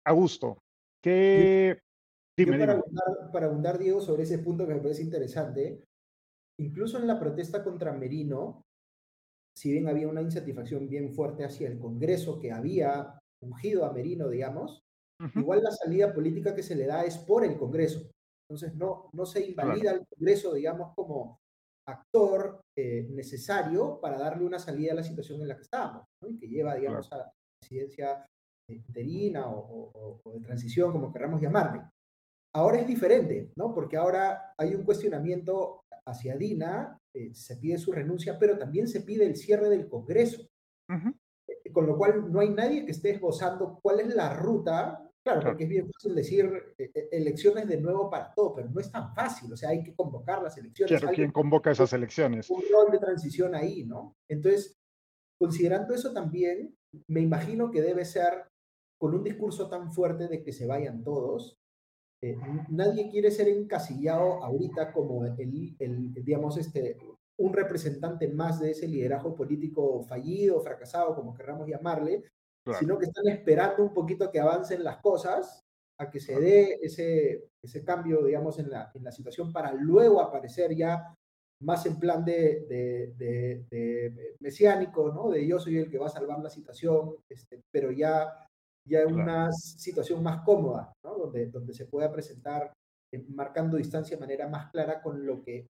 [0.07, 0.63] Augusto,
[1.03, 1.81] ¿qué...
[2.39, 5.83] Dime, para, Abundar, para abundar, Diego, sobre ese punto que me parece interesante,
[6.61, 8.63] incluso en la protesta contra Merino,
[9.57, 14.29] si bien había una insatisfacción bien fuerte hacia el Congreso que había ungido a Merino,
[14.29, 14.85] digamos,
[15.35, 18.09] igual la salida política que se le da es por el Congreso.
[18.49, 21.39] Entonces, no, no se invalida el Congreso, digamos, como
[21.87, 26.29] actor eh, necesario para darle una salida a la situación en la que estábamos, ¿no?
[26.29, 28.27] y que lleva, digamos, a la presidencia
[28.71, 31.83] interina o, o, de transición, como queramos llamarle.
[32.55, 33.75] Ahora es diferente, ¿no?
[33.75, 39.03] Porque ahora hay un cuestionamiento hacia Dina, eh, se pide su renuncia, pero también se
[39.03, 40.47] pide el cierre del Congreso.
[40.89, 45.49] Eh, con lo cual no hay nadie que esté esbozando cuál es la ruta Claro,
[45.51, 48.91] porque es bien fácil decir eh, eh, elecciones de nuevo para todo, pero no es
[48.91, 49.53] tan fácil.
[49.53, 51.03] O sea, hay que convocar las elecciones.
[51.15, 52.49] ¿quién convoca esas elecciones?
[52.49, 54.17] Un rol de transición ahí, ¿no?
[54.29, 54.79] Entonces,
[55.39, 56.75] considerando eso también,
[57.09, 58.49] me imagino que debe ser
[58.99, 61.59] con un discurso tan fuerte de que se vayan todos.
[62.23, 62.37] Eh,
[62.71, 66.97] nadie quiere ser encasillado ahorita como el, el, digamos, este,
[67.39, 72.25] un representante más de ese liderazgo político fallido, fracasado, como querramos llamarle,
[72.79, 75.61] sino que están esperando un poquito que avancen las cosas,
[76.01, 80.21] a que se dé ese, ese cambio, digamos, en la, en la situación para luego
[80.21, 81.15] aparecer ya
[81.61, 85.31] más en plan de, de, de, mesiánico, ¿no?
[85.31, 88.47] De yo soy el que va a salvar la situación, este, pero ya,
[88.89, 91.19] ya en una situación más cómoda, ¿no?
[91.19, 92.73] Donde, donde se pueda presentar
[93.13, 95.67] eh, marcando distancia de manera más clara con lo que,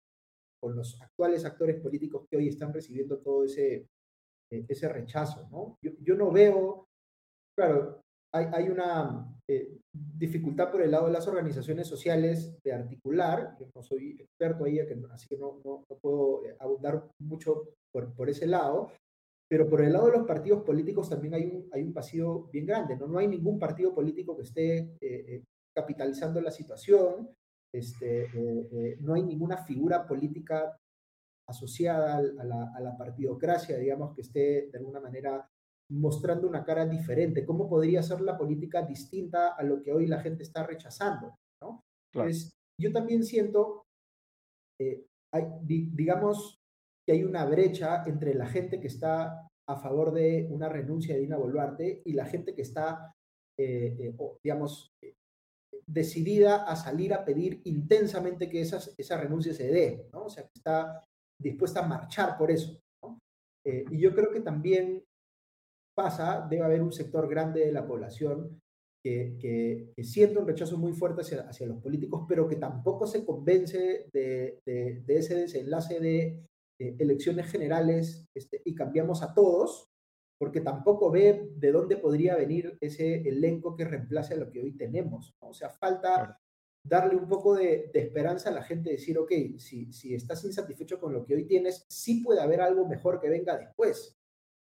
[0.61, 3.87] con los actuales actores políticos que hoy están recibiendo todo ese,
[4.53, 5.79] e, ese rechazo, ¿no?
[5.83, 6.88] Yo, yo no veo
[7.59, 8.01] Claro,
[8.33, 13.67] hay, hay una eh, dificultad por el lado de las organizaciones sociales de articular, yo
[13.75, 18.47] no soy experto ahí, así que no, no, puedo eh, abundar mucho por, por, ese
[18.47, 18.93] lado,
[19.51, 22.65] pero por el lado de los partidos políticos también hay un, hay un pasillo bien
[22.65, 23.09] grande, ¿no?
[23.09, 25.43] No hay ningún partido político que esté eh,
[25.75, 27.29] capitalizando la situación,
[27.75, 30.79] este, no hay ninguna figura política
[31.49, 35.45] asociada a la, a la partidocracia, digamos, que esté de alguna manera
[35.91, 37.45] mostrando una cara diferente?
[37.45, 41.35] ¿Cómo podría ser la política distinta a lo que hoy la gente está rechazando?
[41.63, 41.83] ¿no?
[42.13, 43.85] Pues yo también siento,
[44.81, 46.59] eh, hay, digamos,
[47.07, 51.21] que hay una brecha entre la gente que está a favor de una renuncia de
[51.21, 53.13] Dina Boluarte y la gente que está,
[53.59, 54.91] eh, eh, digamos,
[55.87, 60.25] decidida a salir a pedir intensamente que esas, esa renuncia se dé, ¿no?
[60.25, 61.03] O sea, que está
[61.41, 62.79] dispuesta a marchar por eso.
[63.03, 63.19] ¿no?
[63.65, 65.05] y yo creo que también
[65.99, 68.61] pasa, debe haber un sector grande de la población
[69.03, 73.25] que, que, siente un rechazo muy fuerte hacia, hacia, los políticos, pero que tampoco se
[73.25, 76.47] convence de, de, ese desenlace de
[76.79, 79.89] elecciones generales este, y cambiamos a todos,
[80.39, 84.77] porque tampoco ve de dónde podría venir ese elenco que reemplace a lo que hoy
[84.77, 85.35] tenemos.
[85.41, 86.39] O sea, falta
[86.85, 91.01] darle un poco de, de, esperanza a la gente, decir, ok, si, si estás insatisfecho
[91.01, 94.18] con lo que hoy tienes, sí puede haber algo mejor que venga después.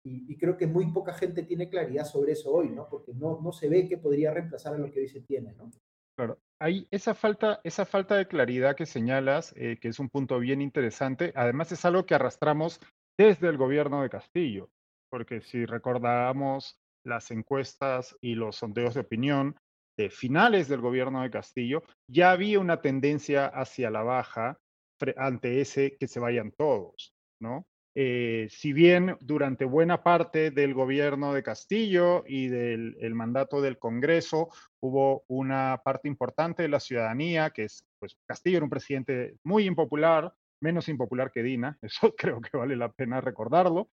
[0.08, 2.88] Y, creo que muy poca gente tiene claridad sobre eso hoy, ¿no?
[2.88, 5.68] Porque no, no se ve que podría reemplazar a lo que hoy se tiene, ¿no?
[6.16, 10.38] Claro, hay esa falta, esa falta de claridad que señalas, eh, que es un punto
[10.38, 12.80] bien interesante, además es algo que arrastramos
[13.18, 14.70] desde el gobierno de Castillo,
[15.10, 19.56] porque si recordamos las encuestas y los sondeos de opinión
[19.98, 24.58] de finales del gobierno de Castillo, ya había una tendencia hacia la baja
[25.16, 27.66] ante ese que se vayan todos, ¿no?
[27.98, 34.50] Eh, si bien durante buena parte del gobierno de Castillo y del mandato del Congreso
[34.80, 39.64] hubo una parte importante de la ciudadanía, que es, pues Castillo era un presidente muy
[39.64, 40.30] impopular,
[40.60, 43.88] menos impopular que Dina, eso creo que vale la pena recordarlo,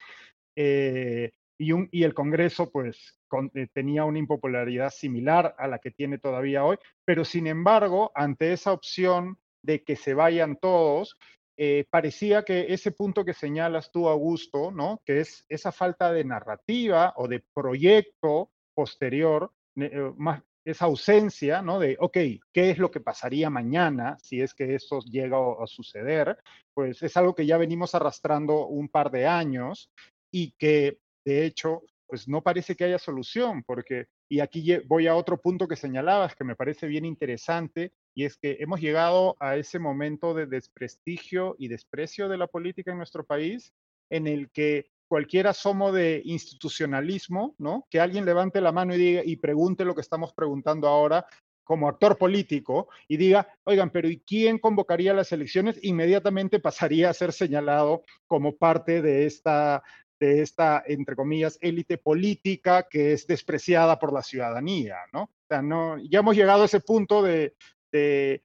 [0.57, 3.21] eh, y, el Congreso pues
[3.55, 8.53] eh, tenía una impopularidad similar a la que tiene todavía hoy, pero sin embargo, ante
[8.53, 11.17] esa opción de que se vayan todos,
[11.57, 15.01] eh, parecía que ese punto que señalas tú, Augusto, ¿no?
[15.05, 21.79] que es esa falta de narrativa o de proyecto posterior, eh, más, esa ausencia ¿no?
[21.79, 22.17] de, ok,
[22.53, 26.39] ¿qué es lo que pasaría mañana si es que eso llega a, suceder?
[26.73, 29.91] Pues es algo que ya venimos arrastrando un par de años
[30.33, 35.15] y que de hecho pues no parece que haya solución, porque, y aquí voy a
[35.15, 39.57] otro punto que señalabas que me parece bien interesante, y es que hemos llegado a
[39.57, 43.75] ese momento de desprestigio y desprecio de la política en nuestro país,
[44.09, 47.87] en el que cualquier asomo de institucionalismo, ¿no?
[47.91, 51.27] Que alguien levante la mano y diga y pregunte lo que estamos preguntando ahora
[51.63, 55.79] como actor político y diga, oigan, pero ¿y quién convocaría las elecciones?
[55.83, 59.83] Inmediatamente pasaría a ser señalado como parte de esta
[60.23, 65.23] de esta, entre comillas, élite política que es despreciada por la ciudadanía, ¿no?
[65.25, 67.57] O sea, no, ya hemos llegado a ese punto de,
[67.91, 68.45] de,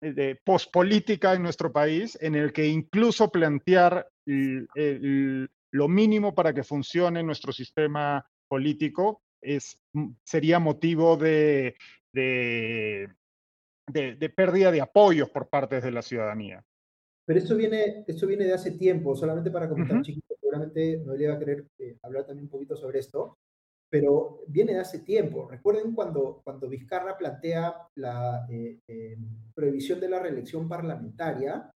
[0.00, 7.24] de pospolítica en nuestro país, en el que incluso plantear lo mínimo para que funcione
[7.24, 11.74] nuestro sistema político es, mm, sería motivo de,
[12.12, 13.08] de,
[13.88, 16.64] de, pérdida de apoyos por parte de la ciudadanía.
[17.26, 20.02] Pero esto viene, esto viene de hace tiempo, solamente para comentar, uh
[20.58, 23.38] seguramente no le va a querer eh, hablar también un poquito sobre esto
[23.90, 25.48] pero viene de hace tiempo.
[25.48, 29.16] Recuerden cuando, cuando Vizcarra plantea la eh, eh,
[29.54, 31.70] prohibición de la reelección parlamentaria,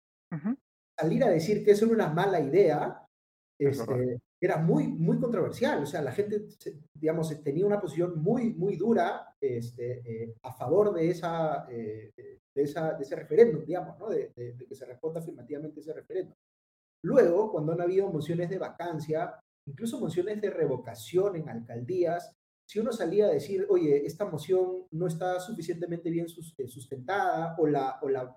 [0.99, 3.05] salir a decir que eso era una mala idea,
[3.59, 5.83] este, era muy, muy controversial.
[5.83, 6.47] O sea, la gente,
[6.95, 12.13] digamos, tenía una posición muy, muy dura este, eh, a favor de, esa, de,
[12.55, 14.09] esa, de ese referéndum, digamos, ¿no?
[14.09, 16.35] de, de que se responda afirmativamente ese referéndum.
[17.03, 22.33] Luego, cuando han habido mociones de vacancia, incluso mociones de revocación en alcaldías,
[22.69, 27.67] si uno salía a decir, oye, esta moción no está suficientemente bien eh, sustentada o,
[27.67, 28.37] la, o la,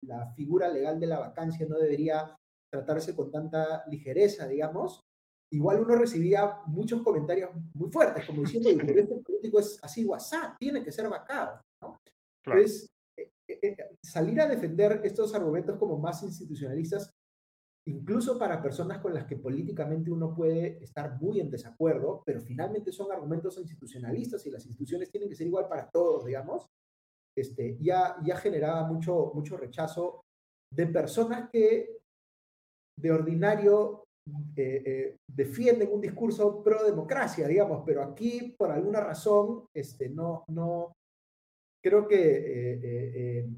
[0.00, 2.34] la, figura legal de la vacancia no debería
[2.72, 5.02] tratarse con tanta ligereza, digamos,
[5.52, 10.82] igual uno recibía muchos comentarios muy fuertes, como diciendo, este político es así WhatsApp, tiene
[10.82, 11.60] que ser vacado.
[11.82, 12.00] ¿no?
[12.46, 12.88] Entonces,
[13.18, 17.10] eh, eh, salir a defender estos argumentos como más institucionalistas
[17.88, 22.90] incluso para personas con las que políticamente uno puede estar muy en desacuerdo, pero finalmente
[22.90, 26.66] son argumentos institucionalistas y las instituciones tienen que ser igual para todos, digamos,
[27.36, 30.22] este, ya, ya generaba mucho, mucho rechazo
[30.74, 31.98] de personas que
[32.98, 34.04] de ordinario
[34.56, 40.44] eh, eh, defienden un discurso pro democracia, digamos, pero aquí por alguna razón este, no,
[40.48, 40.92] no,
[41.84, 43.48] creo que eh,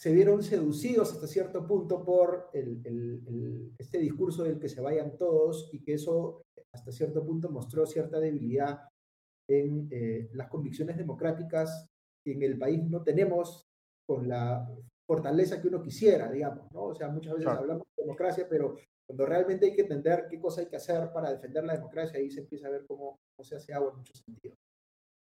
[0.00, 5.68] se vieron seducidos hasta cierto punto por el, este discurso del que se vayan todos
[5.74, 6.40] y que eso
[6.72, 8.88] hasta cierto punto mostró cierta debilidad
[9.46, 11.86] en eh, las convicciones democráticas
[12.24, 13.68] que en el país no tenemos
[14.06, 14.66] con la
[15.06, 16.84] fortaleza que uno quisiera, digamos, ¿no?
[16.84, 20.62] O sea, muchas veces hablamos de democracia, pero cuando realmente hay que entender qué cosa
[20.62, 23.56] hay que hacer para defender la democracia, ahí se empieza a ver cómo, cómo se
[23.56, 24.56] hace agua en muchos sentidos.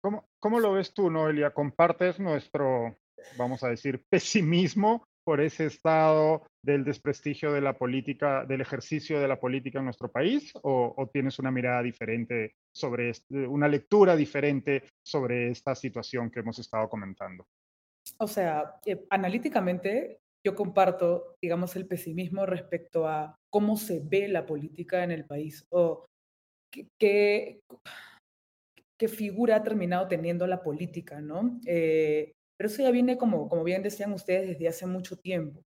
[0.01, 1.53] ¿Cómo, ¿Cómo lo ves tú, Noelia?
[1.53, 2.95] ¿Compartes nuestro,
[3.37, 9.27] vamos a decir, pesimismo por ese estado del desprestigio de la política, del ejercicio de
[9.27, 13.11] la política en nuestro país, o, tienes una mirada diferente sobre,
[13.47, 17.45] una lectura diferente sobre esta situación que hemos estado comentando?
[18.17, 24.45] O sea, eh, analíticamente yo comparto, digamos, el pesimismo respecto a cómo se ve la
[24.45, 26.05] política en el país o
[26.71, 27.59] qué,
[28.97, 31.59] qué, figura ha terminado teniendo la política, ¿no?
[31.65, 35.63] Eh, pero eso ya viene, como, como bien decían ustedes, desde hace mucho tiempo.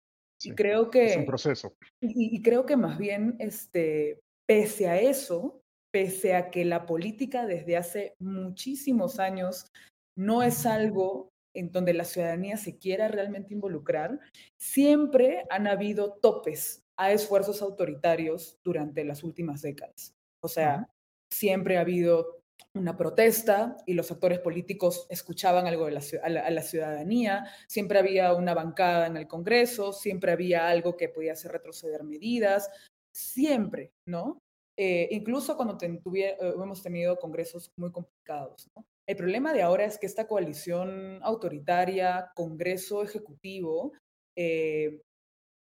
[0.41, 1.07] y creo que...
[1.07, 1.75] Es un proceso.
[1.99, 7.75] Y, creo que más bien, este, pese a eso, pese a que la política desde
[7.75, 9.69] hace muchísimos años
[10.15, 14.21] no es algo en donde la ciudadanía se quiera realmente involucrar,
[14.57, 20.15] siempre han habido topes a esfuerzos autoritarios durante las últimas décadas.
[20.41, 20.89] O sea,
[21.33, 22.36] siempre ha habido
[22.73, 28.33] una protesta y los actores políticos escuchaban algo de la, a, la, ciudadanía, siempre había
[28.33, 32.69] una bancada en el Congreso, siempre había algo que podía hacer retroceder medidas,
[33.11, 34.39] siempre, ¿no?
[34.79, 38.69] Eh, incluso cuando eh, hemos tenido congresos muy complicados.
[39.07, 43.93] El problema de ahora es que esta coalición autoritaria, Congreso Ejecutivo,
[44.37, 45.01] eh,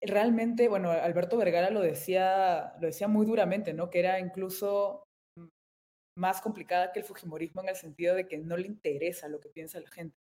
[0.02, 3.88] realmente, bueno, Alberto Vergara lo decía, lo decía muy duramente, ¿no?
[3.88, 5.04] Que era incluso
[6.14, 9.48] más complicada que el Fujimorismo en el sentido de que no le interesa lo que
[9.48, 10.16] piensa la gente.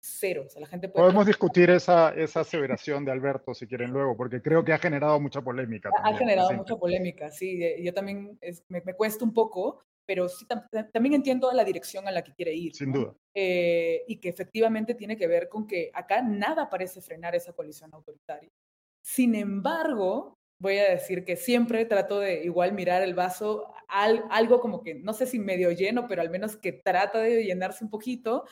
[0.00, 0.44] Cero.
[0.46, 4.40] O sea, la gente Podemos discutir esa, esa aseveración de Alberto si quieren luego, porque
[4.40, 5.90] creo que ha generado mucha polémica.
[6.02, 7.62] ha generado mucha polémica, sí.
[7.62, 10.46] Eh, yo también me, cuesta un poco, pero sí,
[10.92, 12.74] también entiendo la dirección a la que quiere ir.
[12.74, 13.14] Sin duda.
[13.34, 17.92] Eh, y que efectivamente tiene que ver con que acá nada parece frenar esa coalición
[17.92, 18.50] autoritaria.
[19.04, 24.80] Sin embargo, voy a decir que siempre trato de igual mirar el vaso, algo como
[24.80, 28.44] que, no sé si medio lleno, pero al menos que trata de llenarse un poquito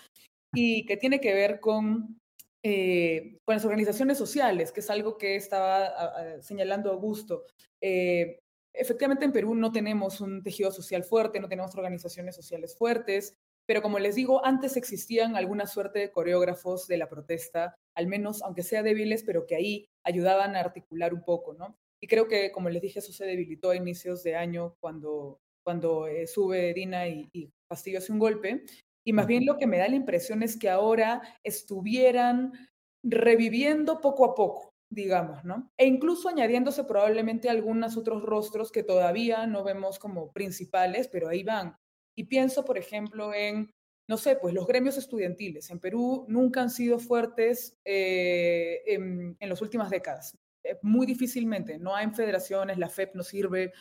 [0.53, 2.19] y que tiene que ver con,
[2.65, 7.45] eh, con las organizaciones sociales, que es algo que estaba señalando Augusto.
[7.81, 8.41] Eh,
[8.75, 13.35] efectivamente, en Perú no tenemos un tejido social fuerte, no tenemos organizaciones sociales fuertes,
[13.67, 18.43] pero como les digo, antes existían alguna suerte de coreógrafos de la protesta, al menos,
[18.43, 21.77] aunque sea débiles, pero que ahí ayudaban a articular un poco, ¿no?
[22.03, 26.07] Y creo que, como les dije, eso se debilitó a inicios de año cuando, cuando
[26.07, 28.65] eh, sube Dina y, y Castillo hace un golpe.
[29.05, 32.53] Y más bien lo que me da la impresión es que ahora estuvieran
[33.03, 35.71] reviviendo poco a poco, digamos, ¿no?
[35.79, 41.43] E incluso añadiéndose probablemente algunos otros rostros que todavía no vemos como principales, pero ahí
[41.43, 41.77] van.
[42.17, 43.71] Y pienso, por ejemplo, en,
[44.09, 45.71] no sé, pues los gremios estudiantiles.
[45.71, 50.37] En Perú nunca han sido fuertes eh, en, en las últimas décadas.
[50.65, 53.73] Eh, muy difícilmente, no hay federaciones, la FEP no sirve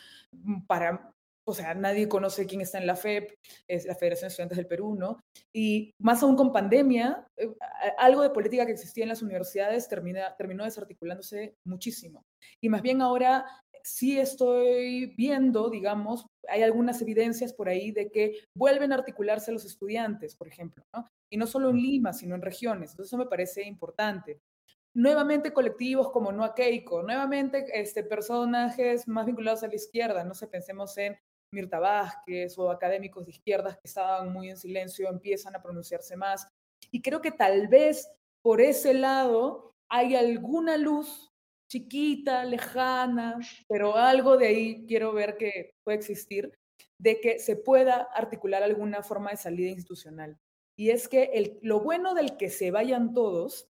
[0.66, 1.12] para
[1.50, 3.34] o sea, nadie conoce quién está en la FEP,
[3.66, 5.18] es la Federación de Estudiantes del Perú, ¿no?
[5.52, 7.52] Y más aún con pandemia, eh,
[7.98, 12.22] algo de política que existía en las universidades termina, terminó desarticulándose muchísimo.
[12.60, 13.46] Y más bien ahora
[13.82, 19.64] sí estoy viendo, digamos, hay algunas evidencias por ahí de que vuelven a articularse los
[19.64, 21.08] estudiantes, por ejemplo, ¿no?
[21.32, 22.90] Y no solo en Lima, sino en regiones.
[22.90, 24.38] Entonces eso me parece importante
[24.94, 30.46] nuevamente colectivos como Noa Keiko, nuevamente este, personajes más vinculados a la izquierda, no sé,
[30.48, 31.18] pensemos en
[31.52, 36.48] Mirta Vázquez o académicos de izquierdas que estaban muy en silencio empiezan a pronunciarse más.
[36.90, 38.08] Y creo que tal vez
[38.42, 41.30] por ese lado hay alguna luz
[41.68, 46.52] chiquita, lejana, pero algo de ahí quiero ver que puede existir,
[46.98, 50.36] de que se pueda articular alguna forma de salida institucional.
[50.76, 53.69] Y es que el, lo bueno del que se vayan todos,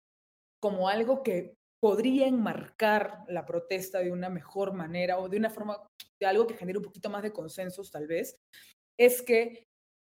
[0.60, 5.86] como algo que podría enmarcar la protesta de una mejor manera o de una forma,
[6.20, 8.36] de algo que genere un poquito más de consensos tal vez,
[8.98, 9.64] es que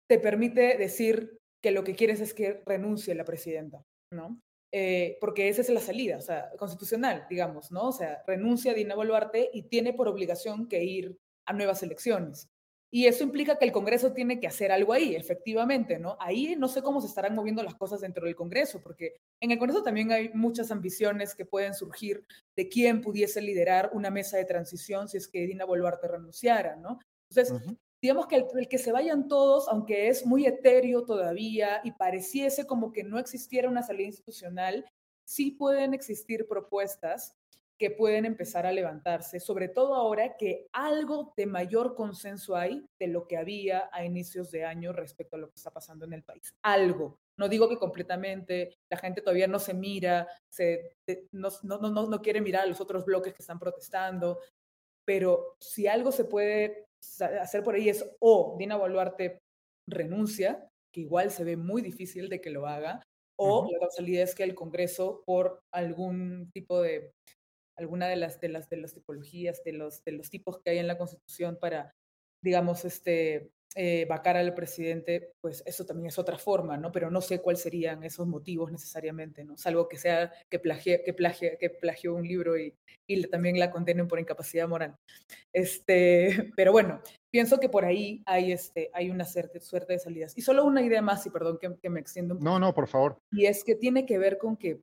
[0.09, 3.83] te permite decir que lo que quieres es que renuncie la presidenta,
[4.13, 4.41] ¿no?
[4.73, 7.89] Eh, porque esa es la salida, o sea, constitucional, digamos, ¿no?
[7.89, 12.47] O sea, renuncia Dina Boluarte y tiene por obligación que ir a nuevas elecciones.
[12.93, 16.17] Y eso implica que el Congreso tiene que hacer algo ahí, efectivamente, ¿no?
[16.19, 19.57] Ahí no sé cómo se estarán moviendo las cosas dentro del Congreso, porque en el
[19.57, 22.25] Congreso también hay muchas ambiciones que pueden surgir
[22.55, 26.99] de quién pudiese liderar una mesa de transición si es que Dina Boluarte renunciara, ¿no?
[27.29, 32.67] Entonces, digamos que el, que se vayan todos, aunque es muy etéreo todavía y pareciese
[32.67, 34.85] como que no existiera una salida institucional,
[35.23, 37.37] sí pueden existir propuestas
[37.81, 43.07] que pueden empezar a levantarse, sobre todo ahora que algo de mayor consenso hay de
[43.07, 46.21] lo que había a inicios de año respecto a lo que está pasando en el
[46.21, 46.53] país.
[46.61, 47.17] Algo.
[47.39, 50.95] No digo que completamente, la gente todavía no se mira, se,
[51.31, 54.37] no, no, no, no quiere mirar a los otros bloques que están protestando,
[55.03, 56.85] pero si algo se puede
[57.41, 59.39] hacer por ahí es o Dina Boluarte
[59.89, 63.01] renuncia, que igual se ve muy difícil de que lo haga,
[63.37, 67.11] o la causalidad es que el Congreso, por algún tipo de
[67.81, 70.77] alguna de las, de las, de las tipologías, de los, de los tipos que hay
[70.77, 71.93] en la Constitución para,
[72.41, 76.91] digamos, este, eh, vacar al presidente, pues eso también es otra forma, ¿no?
[76.91, 79.57] Pero no sé cuáles serían esos motivos necesariamente, ¿no?
[79.57, 82.75] Salvo que sea que plagie, que plagie, que plagió un libro y,
[83.07, 84.97] y también la condenen por incapacidad moral.
[85.53, 90.37] Este, pero bueno, pienso que por ahí hay, este, hay una suerte, suerte de salidas.
[90.37, 92.51] Y solo una idea más, y perdón que, que me extiendo un poco.
[92.51, 93.19] No, no, por favor.
[93.31, 94.81] Y es que tiene que ver con que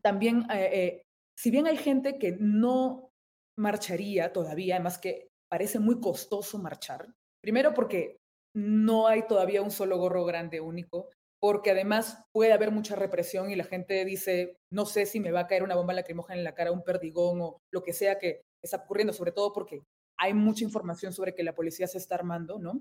[0.00, 1.05] también eh, eh
[1.36, 3.10] si bien hay gente que no
[3.58, 7.06] marcharía todavía, además que parece muy costoso marchar,
[7.42, 8.16] primero porque
[8.54, 13.56] no hay todavía un solo gorro grande único, porque además puede haber mucha represión y
[13.56, 16.54] la gente dice, no sé si me va a caer una bomba lacrimógena en la
[16.54, 19.82] cara, un perdigón o lo que sea que está ocurriendo, sobre todo porque
[20.18, 22.80] hay mucha información sobre que la policía se está armando, ¿no?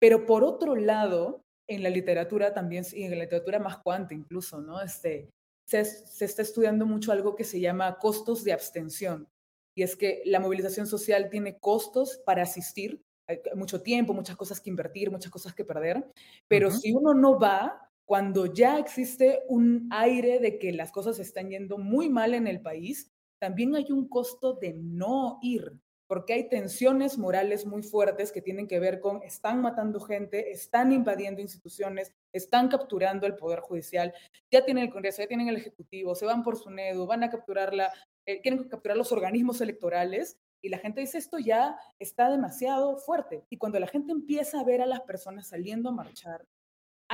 [0.00, 4.60] Pero por otro lado, en la literatura también, y en la literatura más cuante incluso,
[4.60, 4.82] ¿no?
[4.82, 5.30] Este,
[5.64, 9.28] se, está estudiando mucho algo que se llama costos de abstención.
[9.74, 14.60] Y es que la movilización social tiene costos para asistir, hay mucho tiempo, muchas cosas
[14.60, 16.06] que invertir, muchas cosas que perder,
[16.46, 21.48] pero si uno no va, cuando ya existe un aire de que las cosas están
[21.48, 23.10] yendo muy mal en el país,
[23.40, 28.68] también hay un costo de no ir porque hay tensiones morales muy fuertes que tienen
[28.68, 34.12] que ver con están matando gente, están invadiendo instituciones, están capturando el Poder Judicial,
[34.50, 37.30] ya tienen el Congreso, ya tienen el Ejecutivo, se van por su NEDU, van a
[37.30, 37.92] capturarla,
[38.26, 43.44] eh, quieren capturar los organismos electorales y la gente dice esto ya está demasiado fuerte.
[43.50, 46.46] Y cuando la gente empieza a ver a las personas saliendo a marchar,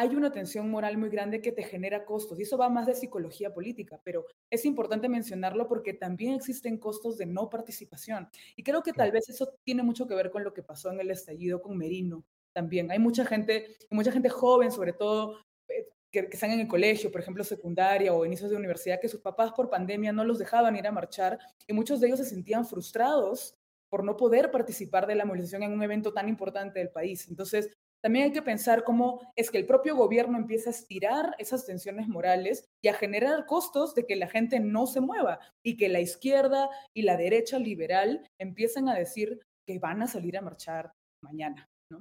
[0.01, 2.95] hay una tensión moral muy grande que te genera costos y eso va más de
[2.95, 8.83] psicología política, pero es importante mencionarlo porque también existen costos de no participación y creo
[8.83, 11.61] que tal vez eso tiene mucho que ver con lo que pasó en el estallido
[11.61, 12.25] con Merino
[12.55, 12.91] también.
[12.91, 15.37] Hay mucha gente, mucha gente joven, sobre todo
[15.69, 19.09] eh, que, que, están en el colegio, por ejemplo, secundaria o inicios de universidad, que
[19.09, 22.25] sus papás por pandemia no los dejaban ir a marchar y muchos de ellos se
[22.25, 23.55] sentían frustrados
[23.91, 27.29] por no poder participar de la movilización en un evento tan importante del país.
[27.29, 27.69] Entonces,
[28.03, 32.09] también hay que pensar cómo es que el propio gobierno empieza a estirar esas tensiones
[32.09, 36.01] morales y a generar costos de que la gente no se mueva y que la
[36.01, 40.93] izquierda y la derecha liberal empiecen a decir que van a salir a marchar
[41.23, 41.69] mañana.
[41.91, 42.01] ¿no?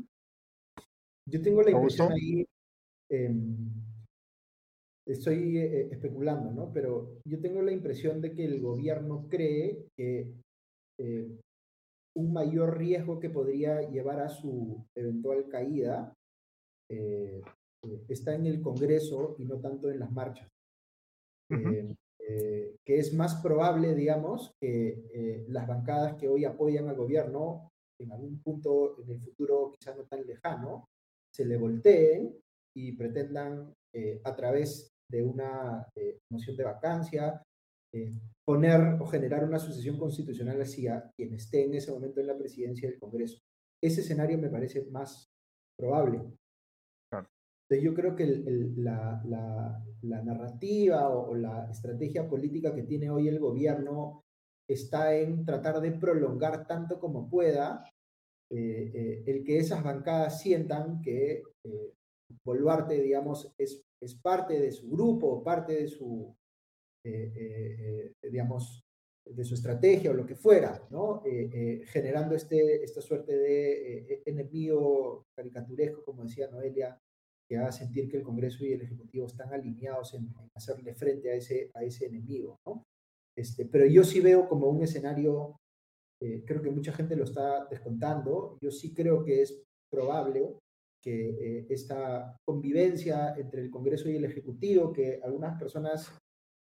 [1.30, 2.46] Yo tengo la impresión ahí,
[3.10, 3.58] em,
[5.06, 6.72] estoy eh, especulando, ¿no?
[6.72, 10.34] Pero yo tengo la impresión de que el gobierno cree que
[11.00, 11.40] eh,
[12.20, 16.14] un mayor riesgo que podría llevar a su eventual caída
[16.92, 17.42] eh,
[17.86, 20.50] eh, está en el Congreso y no tanto en las marchas.
[21.52, 28.12] Eh, que es más probable, digamos, que las bancadas que hoy apoyan al gobierno en
[28.12, 30.90] algún punto en el futuro, quizá no tan lejano,
[31.34, 32.38] se le volteen
[32.76, 33.74] y pretendan
[34.24, 35.88] a través de una
[36.30, 37.42] moción de vacancia
[37.94, 38.12] eh,
[38.46, 42.90] poner o generar una sucesión constitucional hacia quien esté en ese momento en la presidencia
[42.90, 43.40] del Congreso.
[43.82, 45.30] Ese escenario me parece más
[45.78, 46.22] probable.
[47.12, 48.26] Entonces yo creo que
[48.78, 49.22] la,
[50.02, 54.24] la, narrativa o, la estrategia política que tiene hoy el gobierno
[54.68, 57.84] está en tratar de prolongar tanto como pueda
[58.52, 61.44] eh, eh, el que esas bancadas sientan que
[62.44, 66.36] Boluarte, digamos, es, es parte de su grupo, parte de su,
[67.06, 68.84] eh, eh, eh, digamos,
[69.26, 71.22] de su estrategia o lo que fuera, ¿no?
[71.86, 76.98] generando este, esta suerte de enemigo caricaturesco, como decía Noelia,
[77.48, 81.36] que haga sentir que el Congreso y el Ejecutivo están alineados en, hacerle frente a
[81.36, 82.84] ese, a ese enemigo, ¿no?
[83.38, 85.58] Este, pero yo sí veo como un escenario,
[86.20, 90.58] creo que mucha gente lo está descontando, yo sí creo que es probable
[91.02, 96.12] que esta convivencia entre el Congreso y el Ejecutivo, que algunas personas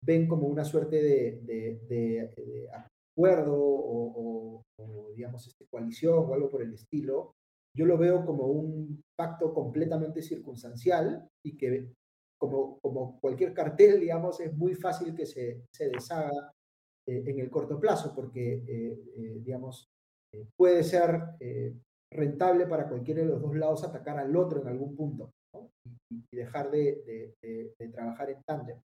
[0.03, 4.63] ven como una suerte de, acuerdo o,
[5.15, 7.33] digamos, este, coalición o algo por el estilo,
[7.77, 11.93] yo lo veo como un pacto completamente circunstancial y que
[12.41, 16.53] como, como cualquier cartel, digamos, es muy fácil que se, se deshaga
[17.07, 19.89] eh, en el corto plazo, porque, eh, eh, digamos,
[20.57, 21.21] puede ser
[22.13, 25.33] rentable para cualquiera de los dos lados atacar al otro en algún punto
[26.09, 28.81] y, dejar de, de trabajar en tándem.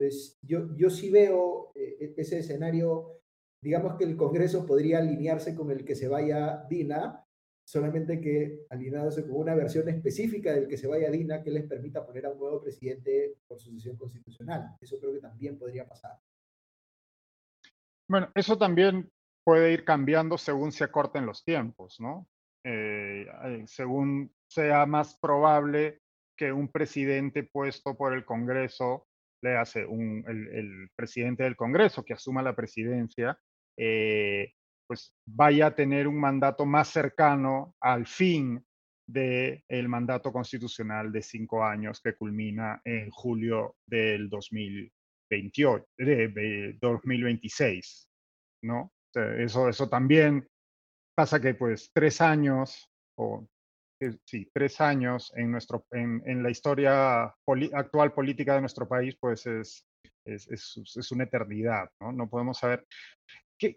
[0.00, 3.20] Entonces, yo, yo sí veo eh, ese escenario,
[3.62, 7.22] digamos que el Congreso podría alinearse con el que se vaya Dina,
[7.68, 12.06] solamente que alineándose con una versión específica del que se vaya Dina que les permita
[12.06, 14.74] poner a un nuevo presidente por sucesión constitucional.
[14.80, 16.18] Eso creo que también podría pasar.
[18.08, 19.10] Bueno, eso también
[19.44, 22.26] puede ir cambiando según se acorten los tiempos, ¿no?
[22.64, 23.26] Eh,
[23.66, 26.00] según sea más probable
[26.36, 29.06] que un presidente puesto por el Congreso
[29.42, 33.38] le hace un, el, presidente del Congreso que asuma la presidencia,
[33.76, 34.52] eh,
[34.86, 38.64] pues vaya a tener un mandato más cercano al fin
[39.06, 48.08] del el mandato constitucional de cinco años que culmina en julio del 2028, de, 2026,
[48.62, 48.92] ¿no?
[49.14, 50.46] eso, eso también
[51.16, 53.46] pasa que pues tres años o
[54.24, 57.34] sí, tres años en, nuestro, en, la historia
[57.72, 59.86] actual política de nuestro país, pues es,
[60.24, 62.12] es, es, una eternidad, ¿no?
[62.12, 62.86] No podemos saber.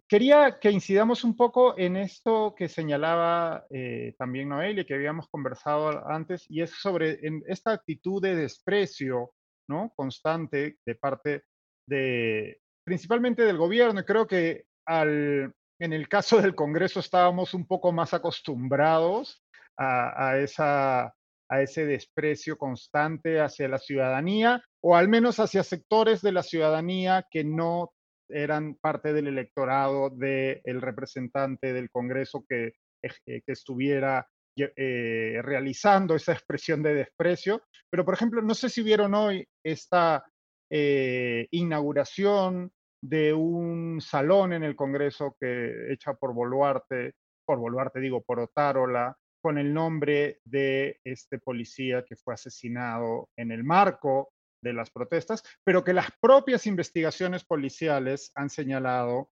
[0.07, 6.07] quería que incidamos un poco en esto que señalaba eh, también Noelia, que habíamos conversado
[6.09, 9.33] antes, y es sobre esta actitud de desprecio
[9.67, 9.91] ¿no?
[9.95, 11.43] constante de parte
[11.87, 13.99] de, principalmente del gobierno.
[13.99, 19.42] Y creo que al, en el caso del Congreso estábamos un poco más acostumbrados
[19.77, 26.31] a, esa, a ese desprecio constante hacia la ciudadanía o al menos hacia sectores de
[26.31, 27.91] la ciudadanía que no
[28.29, 36.33] eran parte del electorado del representante del Congreso que, eh, que estuviera eh, realizando esa
[36.33, 37.63] expresión de desprecio.
[37.89, 40.25] Pero, por ejemplo, no sé si vieron hoy esta
[40.69, 42.71] eh, inauguración
[43.01, 47.13] de un salón en el Congreso que hecha por Boluarte,
[47.45, 53.51] por Boluarte digo, por Otárola, con el nombre de este policía que fue asesinado en
[53.51, 54.31] el marco
[54.63, 59.29] de las protestas, pero que las propias investigaciones policiales han señalado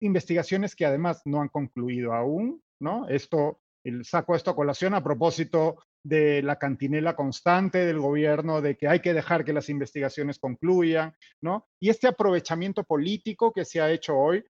[0.00, 3.06] investigaciones que además no han concluido aún, ¿no?
[3.08, 8.76] Esto, el saco esto a colación a propósito de la cantinela constante del gobierno, de
[8.76, 11.68] que hay que dejar que las investigaciones concluyan, ¿no?
[11.78, 14.44] Y este aprovechamiento político que se ha hecho hoy,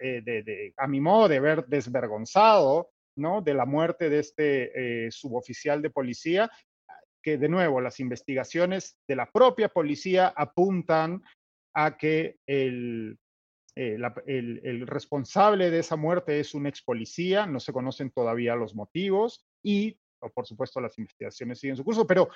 [0.00, 3.42] eh, a mi modo de ver, desvergonzado, ¿no?
[3.42, 6.50] De la muerte de este eh, suboficial de policía,
[7.22, 11.22] que de nuevo las investigaciones de la propia policía apuntan
[11.74, 13.18] a que el,
[13.74, 13.96] eh,
[14.26, 19.46] el, responsable de esa muerte es un ex policía, no se conocen todavía los motivos
[19.62, 19.98] y,
[20.34, 22.28] por supuesto, las investigaciones siguen su curso, pero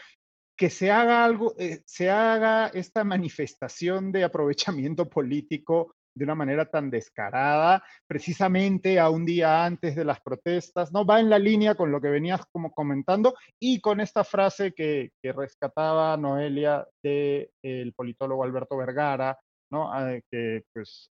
[0.56, 6.64] que se haga algo, eh, se haga esta manifestación de aprovechamiento político de una manera
[6.64, 11.04] tan descarada, precisamente a un día antes de las protestas, ¿no?
[11.04, 15.12] Va en la línea con lo que venías como comentando y con esta frase que,
[15.22, 19.38] que rescataba Noelia del el politólogo Alberto Vergara,
[19.70, 19.92] ¿no?
[19.92, 21.10] Ah, que pues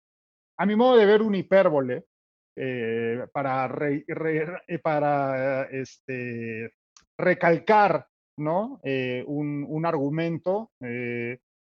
[0.57, 2.05] a mi modo de ver, un hipérbole
[2.55, 6.75] eh, para, eh, para este,
[7.19, 8.81] recalcar ¿no?
[8.85, 10.71] Eh, un, argumento,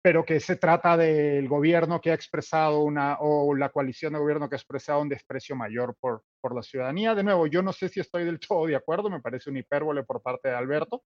[0.04, 4.50] pero que se trata del gobierno que ha expresado una, o la coalición de gobierno
[4.50, 7.14] que ha expresado un desprecio mayor por, por la ciudadanía.
[7.14, 10.02] De nuevo, yo no sé si estoy del todo de acuerdo, me parece un hipérbole
[10.02, 11.04] por parte de Alberto,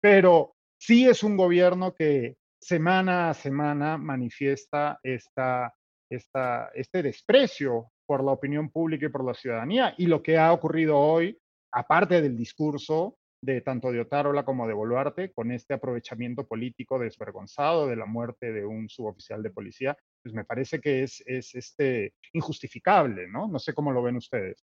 [0.00, 5.72] pero sí es un gobierno que semana a semana manifiesta esta
[6.10, 9.94] este desprecio por la opinión pública y por la ciudadanía.
[9.96, 11.38] Y lo que ha ocurrido hoy,
[11.70, 17.86] aparte del discurso de tanto de Otárola como de Boluarte, con este aprovechamiento político desvergonzado
[17.86, 22.14] de la muerte de un suboficial de policía, pues me parece que es, es este,
[22.32, 23.48] injustificable, ¿no?
[23.48, 24.64] No sé cómo lo ven ustedes.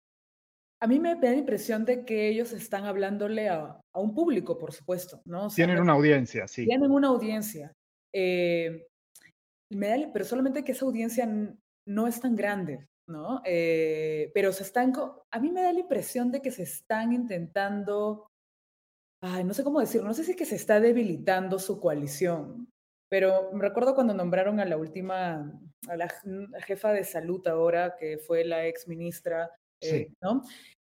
[0.79, 4.73] A mí me da la impresión de que ellos están hablándole a, un público, por
[4.73, 5.49] supuesto, ¿no?
[5.49, 6.65] tienen una audiencia, sí.
[6.65, 7.71] Tienen una audiencia.
[8.11, 8.87] Eh,
[9.69, 11.29] pero solamente que esa audiencia
[11.85, 13.41] no es tan grande, ¿no?
[13.45, 14.91] Eh, pero se están,
[15.29, 18.30] a mí me da la impresión de que se están intentando,
[19.21, 22.67] ay, no sé cómo decirlo, no sé si es que se está debilitando su coalición,
[23.09, 25.51] pero me recuerdo cuando nombraron a la última,
[25.87, 26.09] a la
[26.65, 29.51] jefa de salud ahora, que fue la ex ministra,
[29.81, 30.41] eh, ¿no?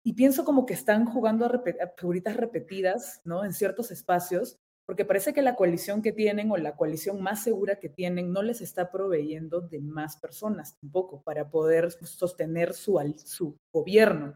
[0.03, 3.45] Y pienso como que están jugando a, a figuritas repetidas, ¿no?
[3.45, 7.79] En ciertos espacios, porque parece que la coalición que tienen o la coalición más segura
[7.79, 13.57] que tienen no les está proveyendo de más personas tampoco para poder sostener su, su
[13.71, 14.35] gobierno.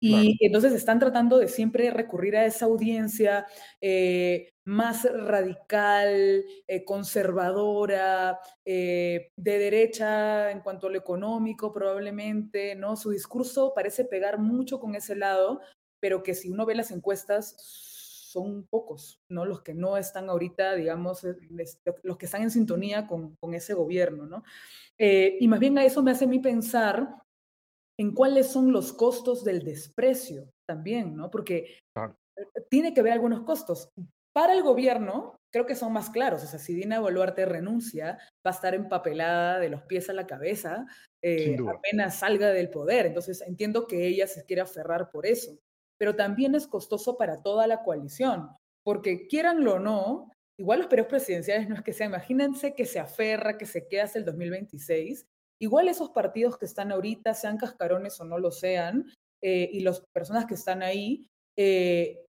[0.00, 3.46] Y entonces están tratando de siempre recurrir a esa audiencia
[3.80, 12.96] eh, más radical, eh, conservadora, eh, de derecha en cuanto a lo económico probablemente, ¿no?
[12.96, 15.60] Su discurso parece pegar mucho con ese lado,
[16.00, 17.56] pero que si uno ve las encuestas
[18.28, 19.44] son pocos, ¿no?
[19.44, 21.34] Los que no están ahorita, digamos, eh,
[22.02, 24.44] los que están en sintonía con, ese gobierno, ¿no?
[24.98, 27.22] Eh, y más bien a eso me hace a mí pensar
[27.98, 31.30] en cuáles son los costos del desprecio también, ¿no?
[31.30, 33.90] Porque eh, tiene que haber algunos costos.
[34.34, 36.44] Para el gobierno, creo que son más claros.
[36.44, 40.26] O sea, si Dina Boluarte renuncia, va a estar empapelada de los pies a la
[40.26, 40.86] cabeza
[41.68, 43.06] apenas salga del poder.
[43.06, 45.58] Entonces, entiendo que ella se quiere aferrar por eso
[45.98, 48.50] pero también es costoso para toda la coalición,
[48.84, 53.00] porque quieranlo o no, igual los periodos presidenciales no es que sea, imagínense que se
[53.00, 55.26] aferra, que se queda hasta el 2026,
[55.60, 60.02] igual esos partidos que están ahorita, sean cascarones o no lo sean, eh, y las
[60.12, 61.26] personas que están ahí,
[61.56, 62.24] eh,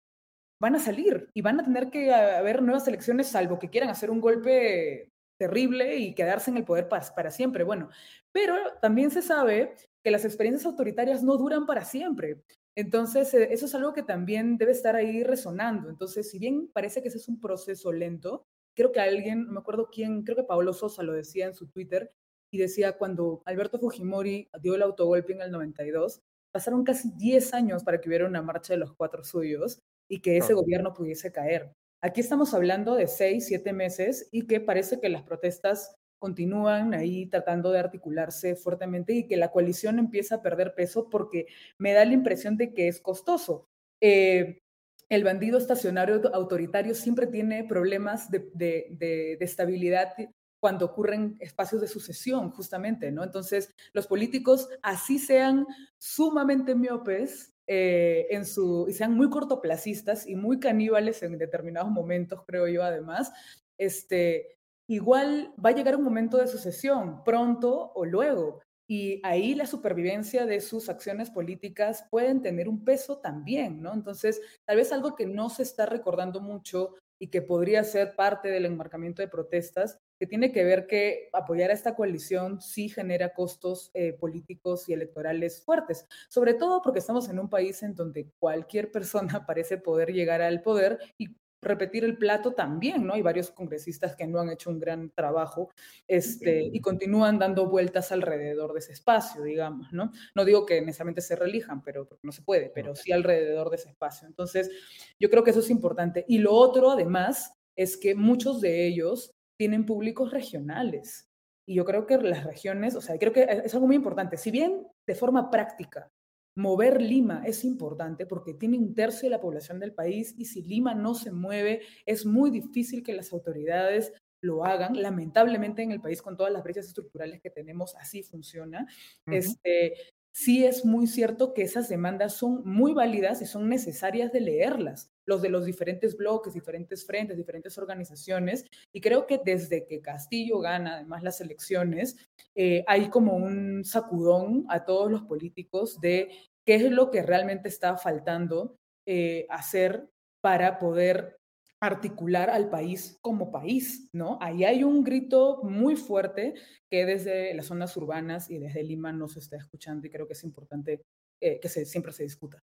[0.62, 4.10] van a salir y van a tener que haber nuevas elecciones, salvo que quieran hacer
[4.10, 7.64] un golpe terrible y quedarse en el poder para, para, siempre.
[7.64, 7.90] Bueno,
[8.32, 12.42] pero también se sabe que las experiencias autoritarias no duran para siempre.
[12.76, 15.90] Entonces, eh, eso es algo que también debe estar ahí resonando.
[15.90, 18.46] Entonces, si bien parece que ese es un proceso lento,
[18.76, 21.68] creo que alguien, no me acuerdo quién, creo que Pablo Sosa lo decía en su
[21.68, 22.12] Twitter,
[22.52, 26.22] y decía cuando Alberto Fujimori dio el autogolpe en el 92,
[26.52, 30.38] pasaron casi 10 años para que hubiera una marcha de los cuatro suyos y que
[30.38, 31.74] ese gobierno pudiese caer.
[32.02, 35.96] Aquí estamos hablando de 6, 7 meses y que parece que las protestas
[36.26, 41.46] continúan ahí tratando de articularse fuertemente y que la coalición empieza a perder peso porque
[41.78, 43.70] me da la impresión de que es costoso.
[44.02, 44.64] Eh,
[45.08, 50.14] el bandido estacionario autoritario siempre tiene problemas de, de, estabilidad
[50.60, 53.24] cuando ocurren espacios de sucesión, justamente, ¿no?
[53.24, 55.68] Entonces, los políticos, así sean
[56.00, 62.42] sumamente miopes eh, en su, y sean muy cortoplacistas y muy caníbales en determinados momentos,
[62.48, 63.32] creo yo, además,
[63.78, 64.55] este,
[64.88, 68.62] igual va a llegar un momento de sucesión, pronto o luego.
[68.88, 73.94] Y ahí la supervivencia de sus acciones políticas pueden tener un peso también, ¿no?
[73.94, 78.50] Entonces, tal vez algo que no se está recordando mucho y que podría ser parte
[78.50, 83.34] del enmarcamiento de protestas, que tiene que ver que apoyar a esta coalición sí genera
[83.34, 88.30] costos eh, políticos y electorales fuertes, sobre todo porque estamos en un país en donde
[88.38, 93.14] cualquier persona parece poder llegar al poder y repetir el plato también, ¿no?
[93.14, 95.70] Hay varios congresistas que no han hecho un gran trabajo
[96.08, 100.12] este, y continúan dando vueltas alrededor de ese espacio, digamos, ¿no?
[100.34, 103.76] No digo que necesariamente se relijan, pero porque no se puede, pero sí alrededor de
[103.76, 104.28] ese espacio.
[104.28, 104.72] Entonces,
[105.20, 106.26] yo creo que eso es importante.
[106.28, 111.30] Y lo otro, además, es que muchos de ellos tienen públicos regionales.
[111.68, 114.38] Y yo creo que las regiones, o sea, creo que es algo muy importante.
[114.38, 116.12] Si bien de forma práctica
[116.56, 120.62] mover Lima es importante porque tiene un tercio de la población del país y si
[120.64, 125.02] Lima no se mueve, es muy difícil que las autoridades lo hagan.
[125.02, 128.88] Lamentablemente en el país con todas las brechas estructurales que tenemos, así funciona.
[129.28, 129.94] este,
[130.36, 135.10] sí es muy cierto que esas demandas son muy válidas y son necesarias de leerlas,
[135.26, 138.66] los de los diferentes bloques, diferentes frentes, diferentes organizaciones.
[138.92, 142.18] Y creo que desde que Castillo gana además las elecciones,
[142.54, 146.30] eh, hay como un sacudón a todos los políticos de
[146.66, 148.76] qué es lo que realmente está faltando
[149.06, 150.10] eh, hacer
[150.42, 151.38] para poder
[151.82, 154.38] articular al país como país, ¿no?
[154.42, 156.54] Ahí hay un grito muy fuerte
[156.90, 160.34] que desde las zonas urbanas y desde Lima no se está escuchando y creo que
[160.34, 161.04] es importante
[161.42, 162.62] eh, que se, siempre se discuta.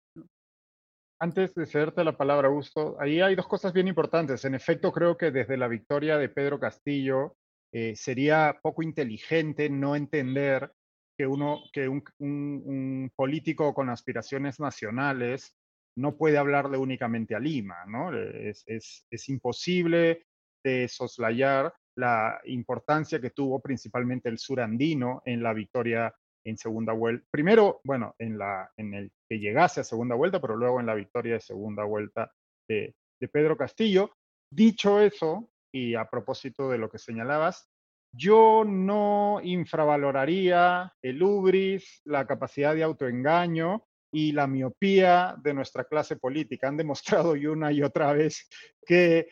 [1.21, 4.45] Antes de cederte la palabra, Augusto, ahí hay dos cosas bien importantes.
[4.45, 7.37] En efecto, creo que desde la victoria de Pedro Castillo
[7.73, 10.71] eh, sería poco inteligente no entender
[11.19, 15.57] que, uno, que un, un político con aspiraciones nacionales
[15.99, 18.17] no puede hablarle únicamente a Lima, ¿no?
[18.17, 20.23] Es, es, es imposible
[20.65, 26.15] de soslayar la importancia que tuvo principalmente el surandino en la victoria
[26.47, 27.27] en segunda vuelta.
[27.31, 30.95] Primero, bueno, en, la, en el que llegase a segunda vuelta, pero luego en la
[30.95, 32.31] victoria de segunda vuelta
[32.69, 34.13] de, de Pedro Castillo.
[34.51, 37.69] Dicho eso, y a propósito de lo que señalabas,
[38.17, 46.17] yo no infravaloraría el ubris, la capacidad de autoengaño y la miopía de nuestra clase
[46.17, 46.69] política.
[46.69, 48.49] Han demostrado y una y otra vez
[48.85, 49.29] que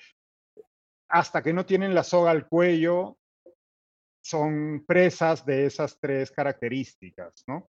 [1.09, 3.19] hasta que no tienen la soga al cuello,
[4.23, 7.71] son presas de esas tres características, ¿no?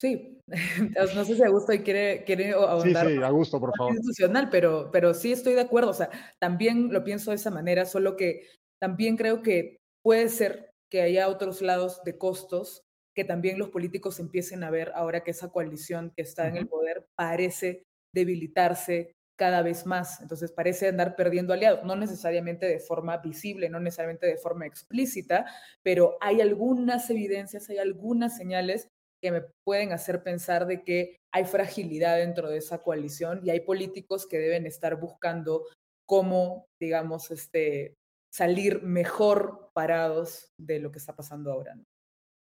[0.00, 0.40] Sí,
[1.14, 3.06] no sé si Augusto quiere, quiere ahondar.
[3.08, 3.94] Sí, sí, Augusto, por favor.
[3.94, 5.90] Institucional, pero, pero sí estoy de acuerdo.
[5.90, 8.46] O sea, también lo pienso de esa manera, solo que
[8.80, 12.87] también creo que puede ser que haya otros lados de costos
[13.18, 16.68] que también los políticos empiecen a ver ahora que esa coalición que está en el
[16.68, 17.82] poder parece
[18.14, 20.20] debilitarse cada vez más.
[20.20, 25.46] Entonces parece andar perdiendo aliados, no necesariamente de forma visible, no necesariamente de forma explícita,
[25.82, 28.86] pero hay algunas evidencias, hay algunas señales
[29.20, 33.62] que me pueden hacer pensar de que hay fragilidad dentro de esa coalición y hay
[33.62, 35.64] políticos que deben estar buscando
[36.06, 37.96] cómo, digamos, este,
[38.32, 41.74] salir mejor parados de lo que está pasando ahora.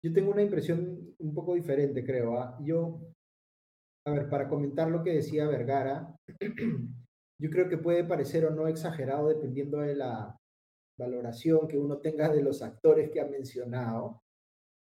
[0.06, 2.38] Yo tengo una impresión un poco diferente, creo.
[2.38, 2.60] ¿ah?
[2.64, 3.02] Yo,
[4.06, 6.16] a ver, para comentar lo que decía Vergara,
[7.42, 10.38] yo creo que puede parecer o no exagerado dependiendo de la
[11.00, 14.22] valoración que uno tenga de los actores que ha mencionado.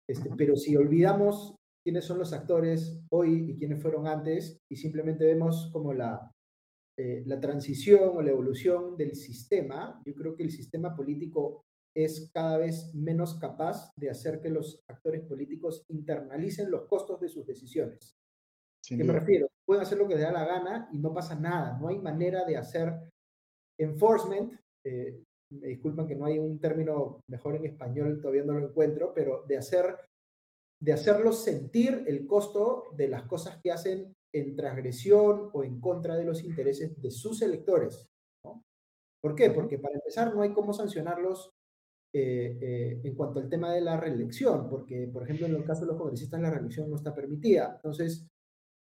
[0.09, 5.25] Este, pero si olvidamos quiénes son los actores hoy y quiénes fueron antes y simplemente
[5.25, 6.31] vemos como la,
[6.97, 12.31] eh, la transición o la evolución del sistema, yo creo que el sistema político es
[12.33, 17.45] cada vez menos capaz de hacer que los actores políticos internalicen los costos de sus
[17.45, 18.17] decisiones.
[18.85, 19.47] ¿Qué me refiero?
[19.65, 21.77] Pueden hacer lo que les da la gana y no pasa nada.
[21.79, 22.91] No hay manera de hacer
[23.79, 24.59] enforcement.
[24.85, 29.13] Eh, me disculpan que no hay un término mejor en español, todavía no lo encuentro,
[29.13, 29.95] pero de hacer
[30.83, 36.17] de hacerlos sentir el costo de las cosas que hacen en transgresión o en contra
[36.17, 38.05] de los intereses de sus electores.
[39.21, 39.49] ¿Por qué?
[39.51, 41.53] Porque para empezar no hay cómo sancionarlos
[42.15, 45.81] eh, eh, en cuanto al tema de la reelección, porque, por ejemplo, en el caso
[45.81, 47.73] de los congresistas la reelección no está permitida.
[47.75, 48.27] Entonces,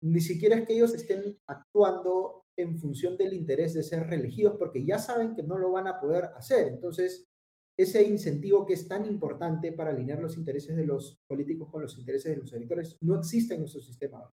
[0.03, 4.85] ni siquiera es que ellos estén actuando en función del interés de ser reelegidos, porque
[4.85, 6.66] ya saben que no lo van a poder hacer.
[6.66, 7.25] Entonces,
[7.79, 11.97] ese incentivo que es tan importante para alinear los intereses de los políticos con los
[11.99, 14.29] intereses de los electores no existe en nuestro sistema.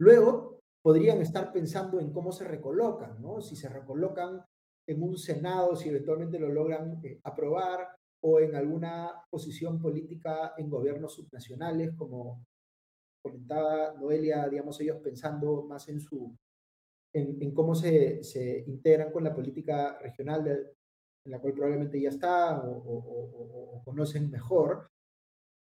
[0.00, 3.40] Luego, podrían estar pensando en cómo se recolocan, ¿no?
[3.40, 4.44] Si se recolocan
[4.86, 7.88] en un Senado, si eventualmente lo logran eh, aprobar,
[8.24, 12.44] o en alguna posición política en gobiernos subnacionales, como
[13.22, 16.34] comentaba Noelia, digamos, ellos pensando más en su
[17.14, 20.48] en, cómo se, se, integran con la política regional
[21.24, 24.88] en la cual probablemente ya está o, conocen mejor,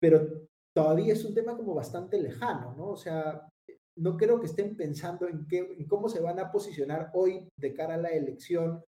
[0.01, 2.91] pero todavía es un tema como bastante lejano, ¿no?
[2.91, 3.49] O sea,
[3.97, 7.75] no creo que estén pensando en, qué, en cómo se van a posicionar hoy de
[7.75, 8.83] cara a la elección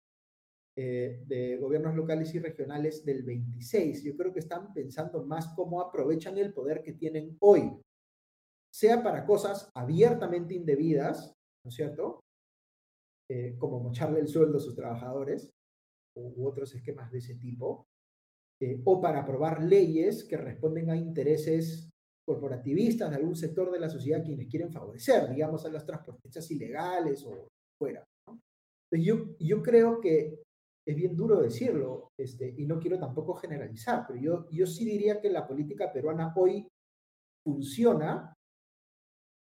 [0.76, 4.02] eh, de gobiernos locales y regionales del 26.
[4.02, 7.80] Yo creo que están pensando más cómo aprovechan el poder que tienen hoy,
[8.72, 11.32] sea para cosas abiertamente indebidas,
[11.64, 12.24] ¿no es cierto?
[13.30, 15.48] Eh, como mocharle el sueldo a sus trabajadores
[16.16, 17.86] u otros esquemas de ese tipo,
[18.60, 21.88] eh, o para aprobar leyes que responden a intereses
[22.26, 27.24] corporativistas de algún sector de la sociedad quienes quieren favorecer, digamos, a los transportistas ilegales
[27.26, 27.48] o
[27.78, 28.04] fuera.
[28.92, 30.43] Yo, yo creo que
[30.86, 35.20] es bien duro decirlo, este, y no quiero tampoco generalizar, pero yo, yo sí diría
[35.20, 36.68] que la política peruana hoy
[37.46, 38.34] funciona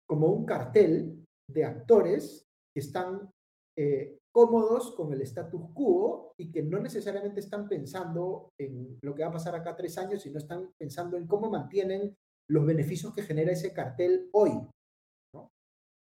[0.08, 3.30] como un cartel de actores que están
[3.76, 9.22] eh, cómodos con el status quo y que no necesariamente están pensando en lo que
[9.22, 12.14] va a pasar acá tres años, sino están pensando en cómo mantienen
[12.50, 14.52] los beneficios que genera ese cartel hoy.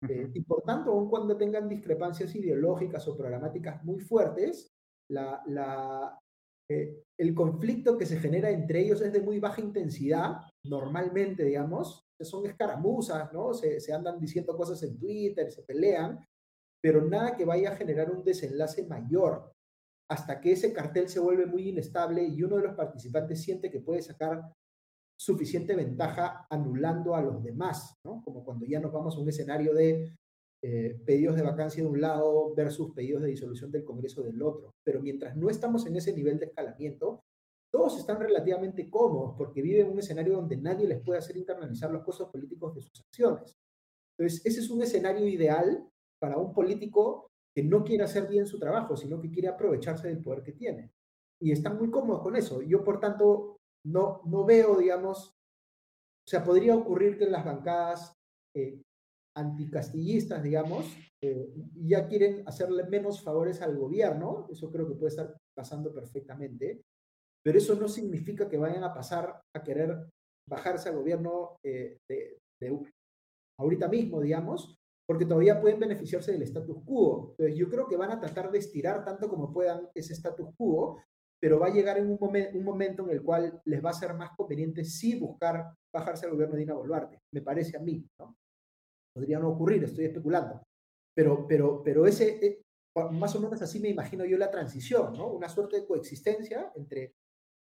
[0.08, 4.75] Eh, y por tanto, aun cuando tengan discrepancias ideológicas o programáticas muy fuertes,
[5.10, 6.20] la,
[6.70, 12.02] eh, el conflicto que se genera entre ellos es de muy baja intensidad, normalmente, digamos,
[12.22, 13.54] son escaramuzas, ¿no?
[13.54, 16.26] Se, se andan diciendo cosas en Twitter, se pelean,
[16.82, 19.52] pero nada que vaya a generar un desenlace mayor
[20.10, 23.80] hasta que ese cartel se vuelve muy inestable y uno de los participantes siente que
[23.80, 24.54] puede sacar
[25.20, 28.22] suficiente ventaja anulando a los demás, ¿no?
[28.24, 30.16] Como cuando ya nos vamos a un escenario de
[30.68, 34.74] eh, pedidos de vacancia de un lado versus pedidos de disolución del Congreso del otro.
[34.84, 37.24] Pero mientras no estamos en ese nivel de escalamiento,
[37.72, 41.92] todos están relativamente cómodos porque viven en un escenario donde nadie les puede hacer internalizar
[41.92, 43.56] los costos políticos de sus acciones.
[44.18, 45.88] Entonces, ese es un escenario ideal
[46.20, 50.24] para un político que no quiere hacer bien su trabajo, sino que quiere aprovecharse del
[50.24, 50.92] poder que tiene.
[51.40, 52.64] Y están muy cómodos con eso.
[52.64, 58.16] Yo, por tanto, no, no veo, digamos, o sea, podría ocurrir que en las bancadas
[58.56, 58.82] eh,
[59.36, 60.86] anticastillistas, digamos,
[61.22, 66.84] eh, ya quieren hacerle menos favores al gobierno, eso creo que puede estar pasando perfectamente,
[67.44, 70.08] pero eso no significa que vayan a pasar a querer
[70.50, 72.92] bajarse al gobierno eh, de, de,
[73.60, 74.76] ahorita mismo, digamos,
[75.08, 77.32] porque todavía pueden beneficiarse del status quo.
[77.32, 81.02] Entonces, yo creo que van a tratar de estirar tanto como puedan ese status quo,
[81.40, 84.14] pero va a llegar en un, un momento en el cual les va a ser
[84.16, 88.36] más conveniente sí buscar bajarse al gobierno de Dina Boluarte, me parece a mí, ¿no?
[89.16, 90.62] Podría no ocurrir, estoy especulando.
[91.16, 92.62] Pero, pero, pero ese, eh,
[93.12, 95.32] más o menos así me imagino yo la transición, ¿no?
[95.32, 97.14] Una suerte de coexistencia entre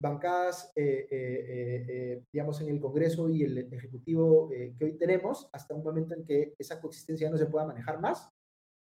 [0.01, 5.83] bancadas, eh, eh, digamos, en el Congreso y el Ejecutivo que hoy tenemos, hasta un
[5.83, 8.27] momento en que esa coexistencia no se pueda manejar más,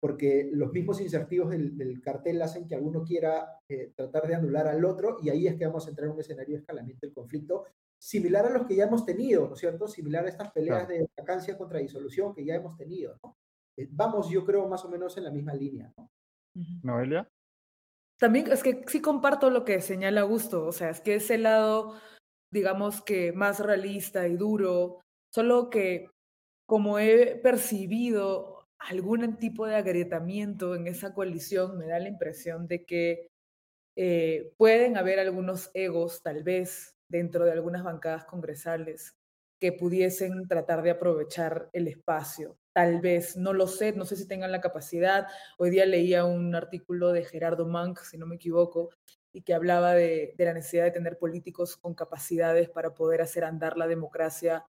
[0.01, 3.61] porque los mismos insertivos del, cartel hacen que alguno quiera
[3.95, 6.55] tratar de anular al otro, y ahí es que vamos a entrar en un escenario
[6.55, 7.65] de escalamiento del conflicto,
[8.07, 9.89] similar a los que ya hemos tenido, ¿no es cierto?
[9.89, 13.37] Similar a estas peleas de vacancia contra disolución que ya hemos tenido, ¿no?
[13.77, 16.09] Eh, vamos, yo creo, más o menos en la misma línea, ¿no?
[16.85, 17.29] Noelia.
[18.17, 21.95] También es que sí comparto lo que señala Augusto, o sea, es que ese lado,
[22.53, 25.01] digamos que más realista y duro,
[25.35, 26.09] solo que
[26.65, 32.85] como he percibido algún tipo de agrietamiento en esa coalición, me da la impresión de
[32.85, 33.31] que
[33.97, 39.17] eh, pueden haber algunos egos, tal vez, dentro de algunas bancadas congresales
[39.59, 42.59] que pudiesen tratar de aprovechar el espacio.
[42.73, 45.27] Tal vez, no lo sé, no sé si tengan la capacidad.
[45.57, 48.91] Hoy día leía un artículo de Gerardo Mank, si no me equivoco,
[49.33, 53.79] y que hablaba de, la necesidad de tener políticos con capacidades para poder hacer andar
[53.79, 54.67] la democracia,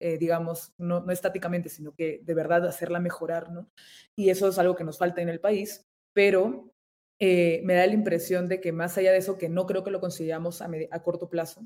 [0.00, 3.70] eh, digamos, no, no, estáticamente, sino que de verdad hacerla mejorar, ¿no?
[4.16, 6.71] Y eso es algo que nos falta en el país, pero
[7.24, 9.92] eh, me da la impresión de que más allá de eso, que no creo que
[9.92, 10.68] lo consigamos a,
[11.04, 11.64] corto plazo,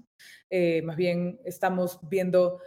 [0.51, 2.61] eh, más bien estamos viendo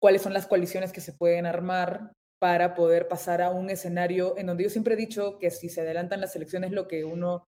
[0.00, 4.46] cuáles son las coaliciones que se pueden armar para poder pasar a un escenario en
[4.46, 7.46] donde yo siempre he dicho que si se adelantan las elecciones, lo que uno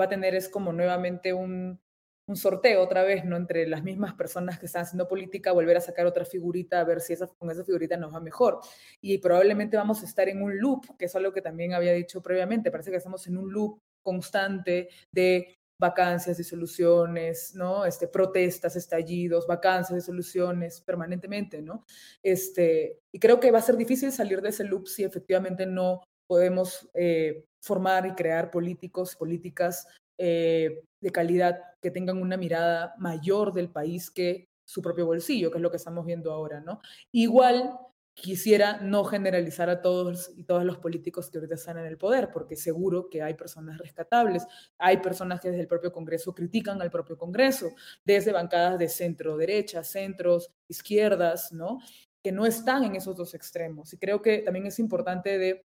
[0.00, 1.78] va a tener es como nuevamente un,
[2.26, 3.36] un sorteo otra vez, ¿no?
[3.36, 7.02] Entre las mismas personas que están haciendo política, volver a sacar otra figurita, a ver
[7.02, 8.60] si esa, con esa figurita nos va mejor.
[9.02, 12.22] Y probablemente vamos a estar en un loop, que es algo que también había dicho
[12.22, 13.80] previamente, parece que estamos en un loop
[14.10, 17.84] constante de vacancias, disoluciones, ¿no?
[17.86, 21.84] Este, protestas, estallidos, vacancias, disoluciones, permanentemente, ¿no?
[22.22, 26.02] Este, y creo que va a ser difícil salir de ese loop si efectivamente no
[26.28, 29.86] podemos eh, formar y crear políticos, políticas
[30.18, 35.58] eh, de calidad que tengan una mirada mayor del país que su propio bolsillo, que
[35.58, 36.80] es lo que estamos viendo ahora, ¿no?
[37.12, 37.72] Igual
[38.14, 42.30] quisiera no generalizar a todos y todos los políticos que ahorita están en el poder,
[42.32, 44.46] porque seguro que hay personas rescatables,
[44.78, 47.72] hay personas que desde el propio Congreso critican al propio Congreso,
[48.04, 51.78] desde bancadas de centro derecha, centros, izquierdas, ¿no?
[52.22, 53.92] Que no están en esos dos extremos.
[53.92, 55.64] Y creo que también es importante de,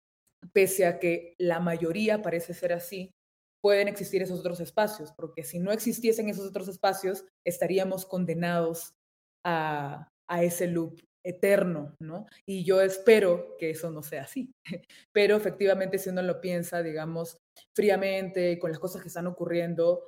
[0.53, 3.13] pese a que la mayoría parece ser así,
[3.61, 8.95] pueden existir esos otros espacios, porque si no existiesen esos otros espacios, estaríamos condenados
[9.43, 12.27] a, a ese loop eterno, ¿no?
[12.47, 14.55] Y yo espero que eso no sea así.
[15.13, 17.39] Pero efectivamente, si uno lo piensa, digamos,
[17.75, 20.03] fríamente, con las cosas que están ocurriendo,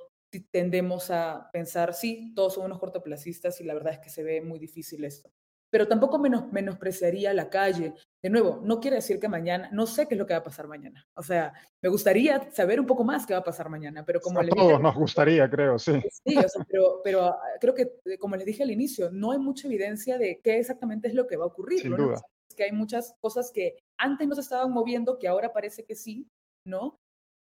[0.51, 4.41] tendemos a pensar, sí, todos son unos cortoplacistas y la verdad es que se ve
[4.43, 5.31] muy difícil esto
[5.71, 7.95] pero tampoco menos, menospreciaría la calle.
[8.23, 10.45] De nuevo, no quiere decir que mañana, no sé qué es lo que va a
[10.45, 11.07] pasar mañana.
[11.15, 11.53] O sea,
[11.83, 14.81] me gustaría saber un poco más qué va a pasar mañana, pero como a todos
[14.81, 16.01] nos gustaría, creo, sí.
[16.11, 16.37] Sí,
[16.69, 20.19] pero, pero ah, creo que, eh, como les dije al inicio, no hay mucha evidencia
[20.19, 21.83] de qué exactamente es lo que va a ocurrir.
[21.83, 22.21] Sin duda.
[22.49, 25.95] Es que hay muchas cosas que antes no se estaban moviendo, que ahora parece que
[25.95, 26.29] sí,
[26.65, 26.99] ¿no?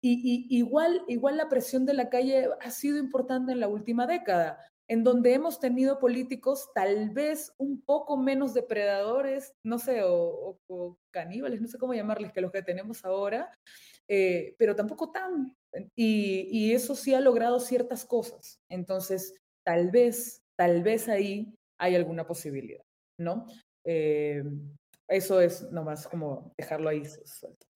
[0.04, 4.06] Y, y, igual, igual la presión de la calle ha sido importante en la última
[4.06, 4.58] década
[4.92, 10.58] en donde hemos tenido políticos tal vez un poco menos depredadores, no sé, o,
[11.10, 13.58] caníbales, no sé cómo llamarles, que los que tenemos ahora,
[14.06, 15.56] eh, pero tampoco tan.
[15.96, 18.60] Y, eso sí ha logrado ciertas cosas.
[18.68, 19.34] Entonces,
[19.64, 22.84] tal vez, tal vez ahí hay alguna posibilidad,
[23.18, 23.46] ¿no?
[23.86, 24.44] Eh,
[25.08, 27.66] eso es nomás como dejarlo ahí suelto.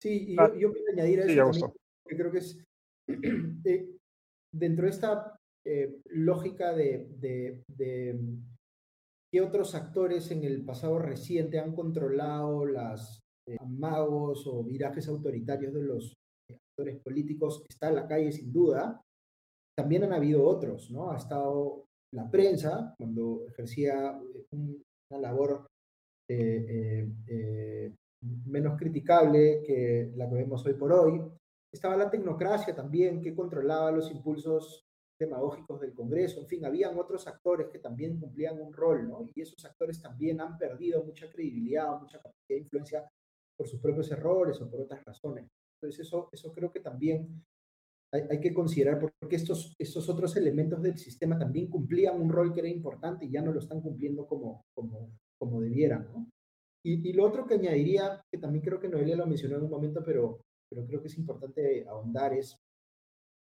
[0.00, 1.74] Sí, y yo, yo añadir a eso,
[2.08, 2.56] que creo que es,
[3.64, 3.90] eh,
[4.52, 7.62] dentro de esta eh, lógica de,
[9.30, 15.74] qué otros actores en el pasado reciente han controlado las eh, amagos o virajes autoritarios
[15.74, 16.14] de los
[16.50, 19.02] actores políticos, está en la calle sin duda.
[19.76, 21.10] También han habido otros, ¿no?
[21.10, 21.84] Ha estado
[22.14, 24.80] la prensa, cuando ejercía eh,
[25.10, 25.66] una labor
[28.46, 31.22] menos criticable que la que vemos hoy por hoy.
[31.72, 34.87] Estaba la tecnocracia también, que controlaba los impulsos
[35.18, 39.26] demagógicos del Congreso, en fin, habían otros actores que también cumplían un rol, ¿no?
[39.34, 43.10] Y esos actores también han perdido mucha credibilidad, mucha capacidad de influencia
[43.56, 45.48] por sus propios errores o por otras razones.
[45.74, 47.44] Entonces, eso, eso creo que también
[48.12, 52.60] hay, que considerar, porque estos, estos otros elementos del sistema también cumplían un rol que
[52.60, 56.26] era importante y ya no lo están cumpliendo como, como, como debieran, ¿no?
[56.84, 59.70] Y, y lo otro que añadiría, que también creo que Noelia lo mencionó en un
[59.70, 60.40] momento, pero,
[60.70, 62.56] pero creo que es importante ahondar, es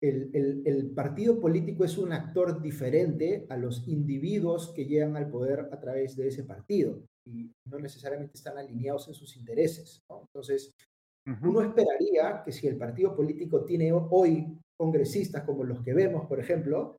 [0.08, 5.80] el, partido político es un actor diferente a los individuos que llegan al poder a
[5.80, 10.02] través de ese partido y no necesariamente están alineados en sus intereses.
[10.10, 10.72] Entonces,
[11.42, 16.38] uno esperaría que si el partido político tiene hoy congresistas como los que vemos, por
[16.38, 16.96] ejemplo,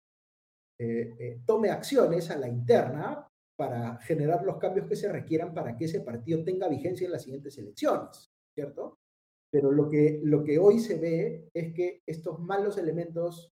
[0.79, 3.27] eh, eh, tome acciones a la interna
[3.57, 7.23] para generar los cambios que se requieran para que ese partido tenga vigencia en las
[7.23, 8.97] siguientes elecciones, ¿cierto?
[9.55, 13.53] Pero lo que, lo que hoy se ve es que estos malos elementos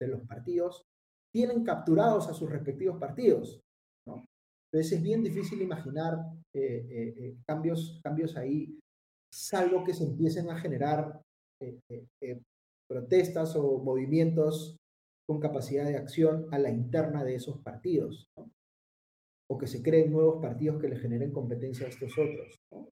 [0.00, 0.84] de los partidos
[1.34, 3.60] tienen capturados a sus respectivos partidos.
[4.06, 4.24] ¿no?
[4.70, 6.16] Entonces es bien difícil imaginar
[6.54, 8.78] eh, eh, eh, cambios, cambios ahí,
[9.34, 11.20] salvo que se empiecen a generar
[12.88, 14.76] protestas o movimientos
[15.28, 18.28] con capacidad de acción a la interna de esos partidos.
[18.36, 18.48] ¿no?
[19.50, 22.60] O que se creen nuevos partidos que le generen competencia a estos otros.
[22.70, 22.88] ¿no?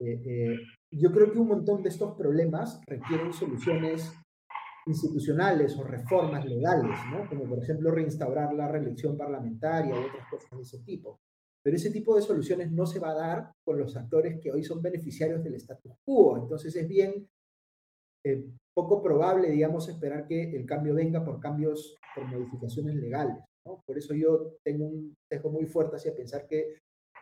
[0.00, 0.56] Eh, eh,
[0.92, 4.12] yo creo que un montón de estos problemas requieren soluciones
[4.86, 7.28] institucionales o reformas legales, ¿no?
[7.28, 11.20] como por ejemplo reinstaurar la reelección parlamentaria u otras cosas de ese tipo.
[11.64, 14.64] Pero ese tipo de soluciones no se va a dar con los actores que hoy
[14.64, 16.36] son beneficiarios del status quo.
[16.36, 17.28] Entonces es bien
[18.24, 23.36] eh, poco probable, digamos, esperar que el cambio venga por cambios, por modificaciones legales.
[23.64, 23.80] ¿no?
[23.86, 26.78] Por eso yo tengo un sesgo muy fuerte hacia pensar que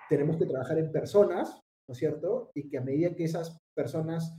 [0.08, 1.60] tenemos que trabajar en personas
[1.90, 2.52] ¿no es cierto?
[2.54, 4.32] Y que a medida que esas personas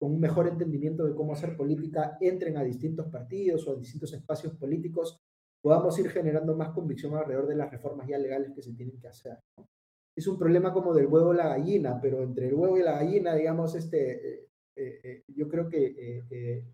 [0.00, 4.12] con un mejor entendimiento de cómo hacer política entren a distintos partidos o a distintos
[4.14, 5.20] espacios políticos,
[5.62, 9.06] podamos ir generando más convicción alrededor de las reformas ya legales que se tienen que
[9.06, 9.38] hacer.
[10.16, 12.94] Es un problema como del huevo y la gallina, pero entre el huevo y la
[12.94, 16.64] gallina, digamos, este, eh, eh, eh, yo creo que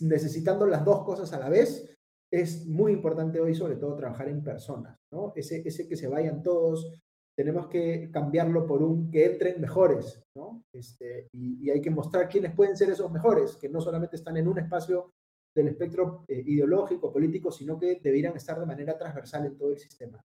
[0.00, 1.94] necesitando las dos cosas a la vez,
[2.30, 5.34] es muy importante hoy sobre todo trabajar en personas, ¿no?
[5.36, 6.90] Ese, ese que se vayan todos
[7.36, 10.64] tenemos que cambiarlo por un que entren mejores, ¿no?
[10.72, 14.48] Este, y, hay que mostrar quiénes pueden ser esos mejores, que no solamente están en
[14.48, 15.12] un espacio
[15.54, 19.78] del espectro eh, ideológico, político, sino que debieran estar de manera transversal en todo el
[19.78, 20.20] sistema.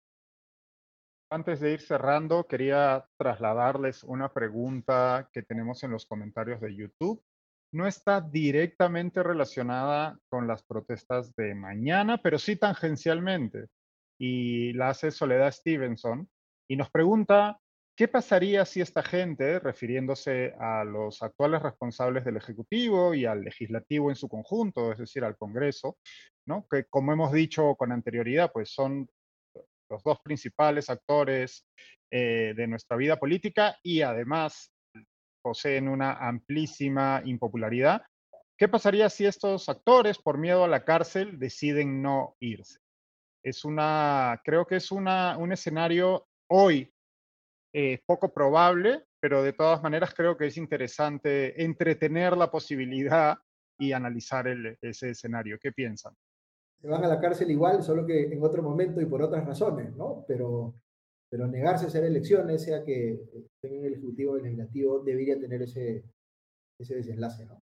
[1.32, 7.24] Antes de ir cerrando, quería trasladarles una pregunta que tenemos en los comentarios de YouTube.
[7.74, 13.68] No está directamente relacionada con las protestas de mañana, pero sí tangencialmente.
[14.20, 16.30] Y la hace Soledad Stevenson
[16.74, 17.60] y nos pregunta,
[17.96, 24.10] ¿qué pasaría si esta gente, refiriéndose a los actuales responsables del Ejecutivo y al Legislativo
[24.10, 25.98] en su conjunto, es decir, al Congreso,
[26.48, 26.66] ¿no?
[26.68, 29.08] que como hemos dicho con anterioridad, pues son
[29.88, 31.68] los dos principales actores
[32.10, 34.74] eh, de nuestra vida política y además
[35.44, 38.02] poseen una amplísima impopularidad.
[38.58, 42.80] ¿qué pasaría si estos actores, por miedo a la cárcel, deciden no irse?
[43.44, 46.91] Es una, creo que es una, un escenario hoy
[47.74, 53.38] eh, poco probable, pero de todas maneras creo que es interesante entretener la posibilidad
[53.80, 54.48] y analizar
[54.82, 55.58] ese escenario.
[55.60, 56.14] ¿Qué piensan?
[56.80, 59.96] Se van a la cárcel igual, solo que en otro momento y por otras razones,
[59.96, 60.26] ¿no?
[60.28, 60.76] Pero,
[61.30, 63.20] pero negarse a hacer elecciones, sea que
[63.62, 66.04] tengan el Ejecutivo o el Legislativo, debería tener ese,
[66.78, 67.64] ese desenlace, ¿no?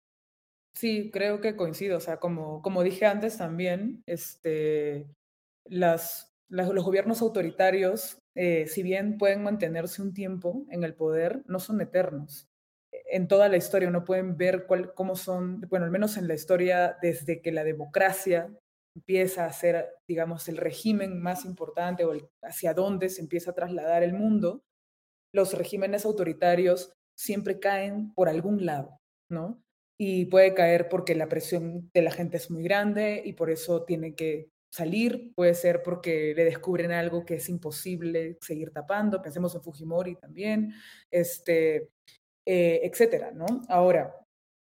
[0.75, 1.97] Sí, creo que coincido.
[1.97, 5.07] O sea, como, como dije antes también, este,
[5.65, 11.59] las, los gobiernos autoritarios, eh, si bien pueden mantenerse un tiempo en el poder, no
[11.59, 12.49] son eternos.
[12.93, 16.35] En toda la historia uno pueden ver cuál, cómo son, bueno, al menos en la
[16.35, 18.51] historia desde que la democracia
[18.97, 22.13] empieza a ser, digamos, el régimen más importante o
[22.43, 24.63] hacia dónde se empieza a trasladar el mundo,
[25.33, 28.99] los regímenes autoritarios siempre caen por algún lado,
[29.31, 29.63] ¿no?
[29.99, 33.85] Y puede caer porque la presión de la gente es muy grande y por eso
[33.85, 39.55] tiene que salir, puede ser porque le descubren algo que es imposible seguir tapando, pensemos
[39.55, 40.73] en Fujimori también,
[41.11, 41.91] este,
[42.47, 43.47] eh, etcétera, ¿no?
[43.69, 44.15] Ahora,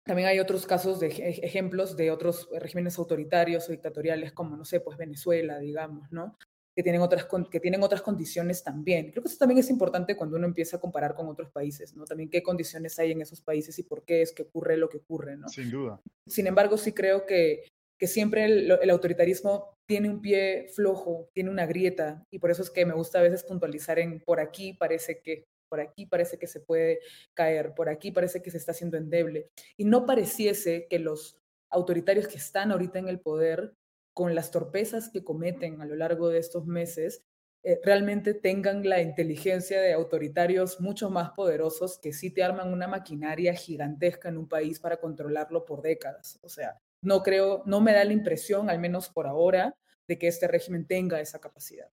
[0.04, 1.08] también hay otros casos de
[1.42, 6.36] ejemplos de otros regímenes autoritarios o dictatoriales, como, no sé, pues Venezuela, digamos, ¿no?
[6.74, 9.10] Que tienen, otras, que tienen otras condiciones también.
[9.10, 12.06] Creo que eso también es importante cuando uno empieza a comparar con otros países, ¿no?
[12.06, 14.98] También qué condiciones hay en esos países y por qué es que ocurre lo que
[14.98, 15.48] ocurre, ¿no?
[15.48, 16.00] Sin duda.
[16.26, 17.64] Sin embargo, sí creo que,
[18.00, 22.70] que siempre el, autoritarismo tiene un pie flojo, tiene una grieta, y por eso es
[22.70, 26.46] que me gusta a veces puntualizar en por aquí parece que, por aquí parece que
[26.46, 27.00] se puede
[27.34, 29.50] caer, por aquí parece que se está haciendo endeble.
[29.76, 31.38] Y no pareciese que los
[31.68, 33.74] autoritarios que están ahorita en el poder,
[34.14, 37.22] con las torpezas que cometen a lo largo de estos meses,
[37.62, 42.88] eh, realmente tengan la inteligencia de autoritarios mucho más poderosos que sí te arman una
[42.88, 46.38] maquinaria gigantesca en un país para controlarlo por décadas.
[46.42, 49.74] O sea, no creo, no me da la impresión, al menos por ahora,
[50.08, 51.88] de que este régimen tenga esa capacidad.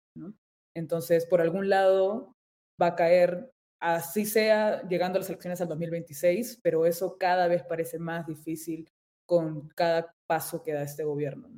[0.74, 2.34] Entonces, por algún lado
[2.80, 3.50] va a caer,
[3.80, 8.88] así sea, llegando a las elecciones al 2026, pero eso cada vez parece más difícil
[9.26, 11.48] con cada paso que da este gobierno.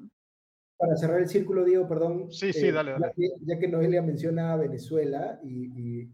[0.78, 2.30] Para cerrar el círculo, Diego, perdón.
[2.30, 3.12] Sí, sí, eh, dale, dale.
[3.40, 6.10] Ya, que Noelia menciona Venezuela y,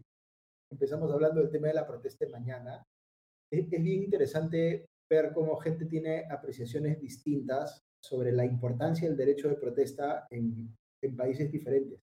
[0.71, 2.83] empezamos hablando del tema de la protesta de mañana,
[3.51, 9.55] es bien interesante ver cómo gente tiene apreciaciones distintas sobre la importancia del derecho de
[9.55, 11.99] protesta en, en países diferentes.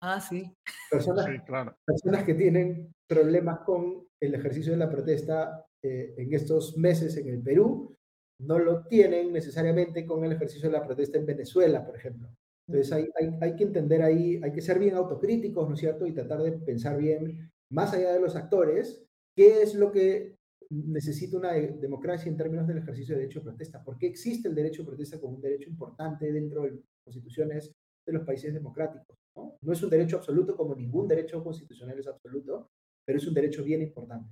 [0.00, 0.54] Ah, sí.
[0.90, 1.76] Personas, claro.
[1.84, 7.28] personas que tienen problemas con el ejercicio de la protesta eh, en estos meses en
[7.28, 7.96] el Perú,
[8.42, 12.28] no lo tienen necesariamente con el ejercicio de la protesta en Venezuela, por ejemplo.
[12.68, 16.06] Entonces hay, hay, hay, que entender ahí, hay que ser bien autocríticos, ¿no es cierto?
[16.06, 19.06] Y tratar de pensar bien, más allá de los actores,
[19.36, 20.35] qué es lo que
[20.70, 23.82] necesita una democracia en términos del ejercicio de derecho de protesta.
[23.82, 27.72] ¿Por qué existe el derecho de protesta como un derecho importante dentro de las constituciones
[28.04, 29.16] de los países democráticos?
[29.34, 29.58] ¿no?
[29.72, 32.70] es un derecho absoluto como ningún derecho constitucional es absoluto,
[33.04, 34.30] pero es un derecho bien importante.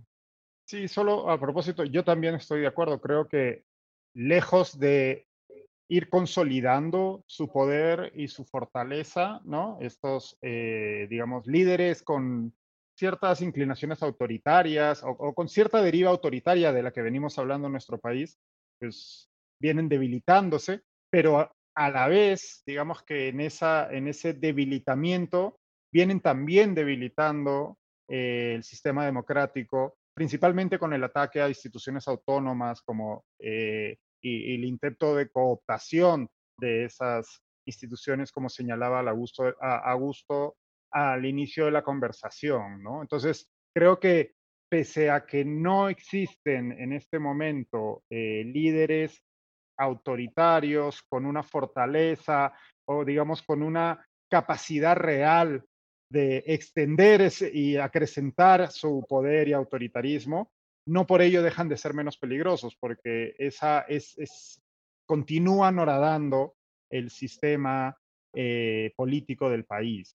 [0.66, 3.00] Sí, solo a propósito, yo también estoy de acuerdo.
[3.00, 3.64] Creo que
[4.14, 5.26] lejos de
[5.88, 9.78] ir consolidando su poder y su fortaleza, ¿no?
[9.80, 12.54] Estos, eh, digamos, líderes con
[12.96, 17.98] ciertas inclinaciones autoritarias o, con cierta deriva autoritaria de la que venimos hablando en nuestro
[17.98, 18.38] país,
[18.78, 19.28] pues
[19.60, 25.58] vienen debilitándose, pero a, la vez, digamos que en, esa, en ese debilitamiento
[25.92, 27.78] vienen también debilitando
[28.08, 34.64] eh, el sistema democrático, principalmente con el ataque a instituciones autónomas como eh, y, el
[34.64, 36.28] intento de cooptación
[36.58, 40.56] de esas instituciones, como señalaba Augusto, Augusto
[40.94, 43.02] al inicio de la conversación, ¿no?
[43.02, 44.34] Entonces, creo que
[44.70, 49.20] pese a que no existen en este momento eh, líderes
[49.76, 52.52] autoritarios con una fortaleza
[52.86, 55.64] o digamos con una capacidad real
[56.10, 60.52] de extender y acrecentar su poder y autoritarismo,
[60.86, 64.62] no por ello dejan de ser menos peligrosos, porque esa es, es
[65.06, 66.54] continúan horadando
[66.90, 67.96] el sistema
[68.32, 70.16] eh, político del país.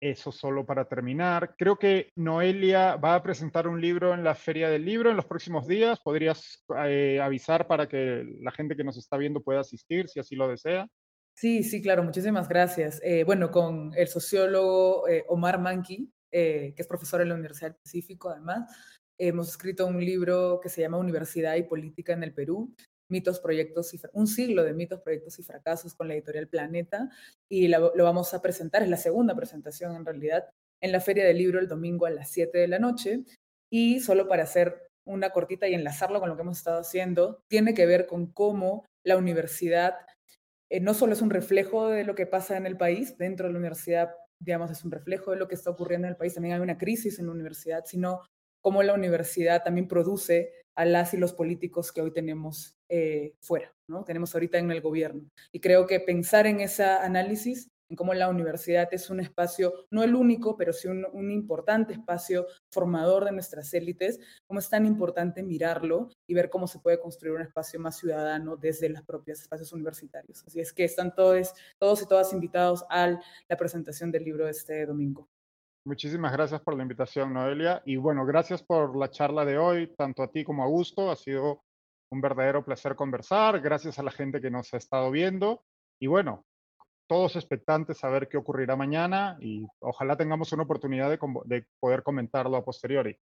[0.00, 1.56] Eso solo para terminar.
[1.58, 5.26] Creo que Noelia va a presentar un libro en la Feria del Libro en los
[5.26, 5.98] próximos días.
[5.98, 10.36] ¿Podrías eh, avisar para que la gente que nos está viendo pueda asistir si así
[10.36, 10.86] lo desea?
[11.34, 12.04] Sí, sí, claro.
[12.04, 13.00] Muchísimas gracias.
[13.02, 17.80] Eh, bueno, con el sociólogo eh, Omar Manki, que es profesor en la Universidad del
[17.80, 18.70] Pacífico, además,
[19.18, 22.72] hemos escrito un libro que se llama Universidad y Política en el Perú,
[23.08, 27.10] mitos, proyectos y un siglo de mitos, proyectos y fracasos con la editorial Planeta
[27.48, 30.50] y lo vamos a presentar, es la segunda presentación en realidad,
[30.80, 33.24] en la Feria del Libro el domingo a las 7 de la noche.
[33.70, 37.74] Y solo para hacer una cortita y enlazarlo con lo que hemos estado haciendo, tiene
[37.74, 39.94] que ver con cómo la universidad
[40.70, 43.52] eh, no solo es un reflejo de lo que pasa en el país, dentro de
[43.52, 46.54] la universidad, digamos, es un reflejo de lo que está ocurriendo en el país, también
[46.54, 48.22] hay una crisis en la universidad, sino
[48.60, 53.72] cómo la universidad también produce a las y los políticos que hoy tenemos eh, fuera,
[53.88, 54.04] ¿no?
[54.04, 55.28] Tenemos ahorita en el gobierno.
[55.52, 60.02] Y creo que pensar en ese análisis en cómo la universidad es un espacio, no
[60.02, 65.42] el único, pero sí un, importante espacio formador de nuestras élites, cómo es tan importante
[65.42, 69.72] mirarlo y ver cómo se puede construir un espacio más ciudadano desde los propios espacios
[69.72, 70.44] universitarios.
[70.46, 73.18] Así es que están todos, todos y todas invitados a
[73.48, 75.28] la presentación del libro este domingo.
[75.84, 77.80] Muchísimas gracias por la invitación, Noelia.
[77.86, 81.10] Y bueno, gracias por la charla de hoy, tanto a ti como a Augusto.
[81.10, 81.62] Ha sido
[82.10, 83.60] un verdadero placer conversar.
[83.60, 85.64] Gracias a la gente que nos ha estado viendo.
[86.00, 86.46] Y bueno,
[87.08, 92.56] todos expectantes a ver qué ocurrirá mañana y ojalá tengamos una oportunidad de, poder comentarlo
[92.56, 93.18] a posteriori.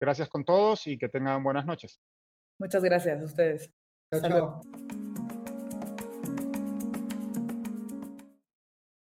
[0.00, 2.00] Gracias con todos y que tengan buenas noches.
[2.60, 3.70] Muchas gracias a ustedes.
[4.12, 4.60] Chao, chao.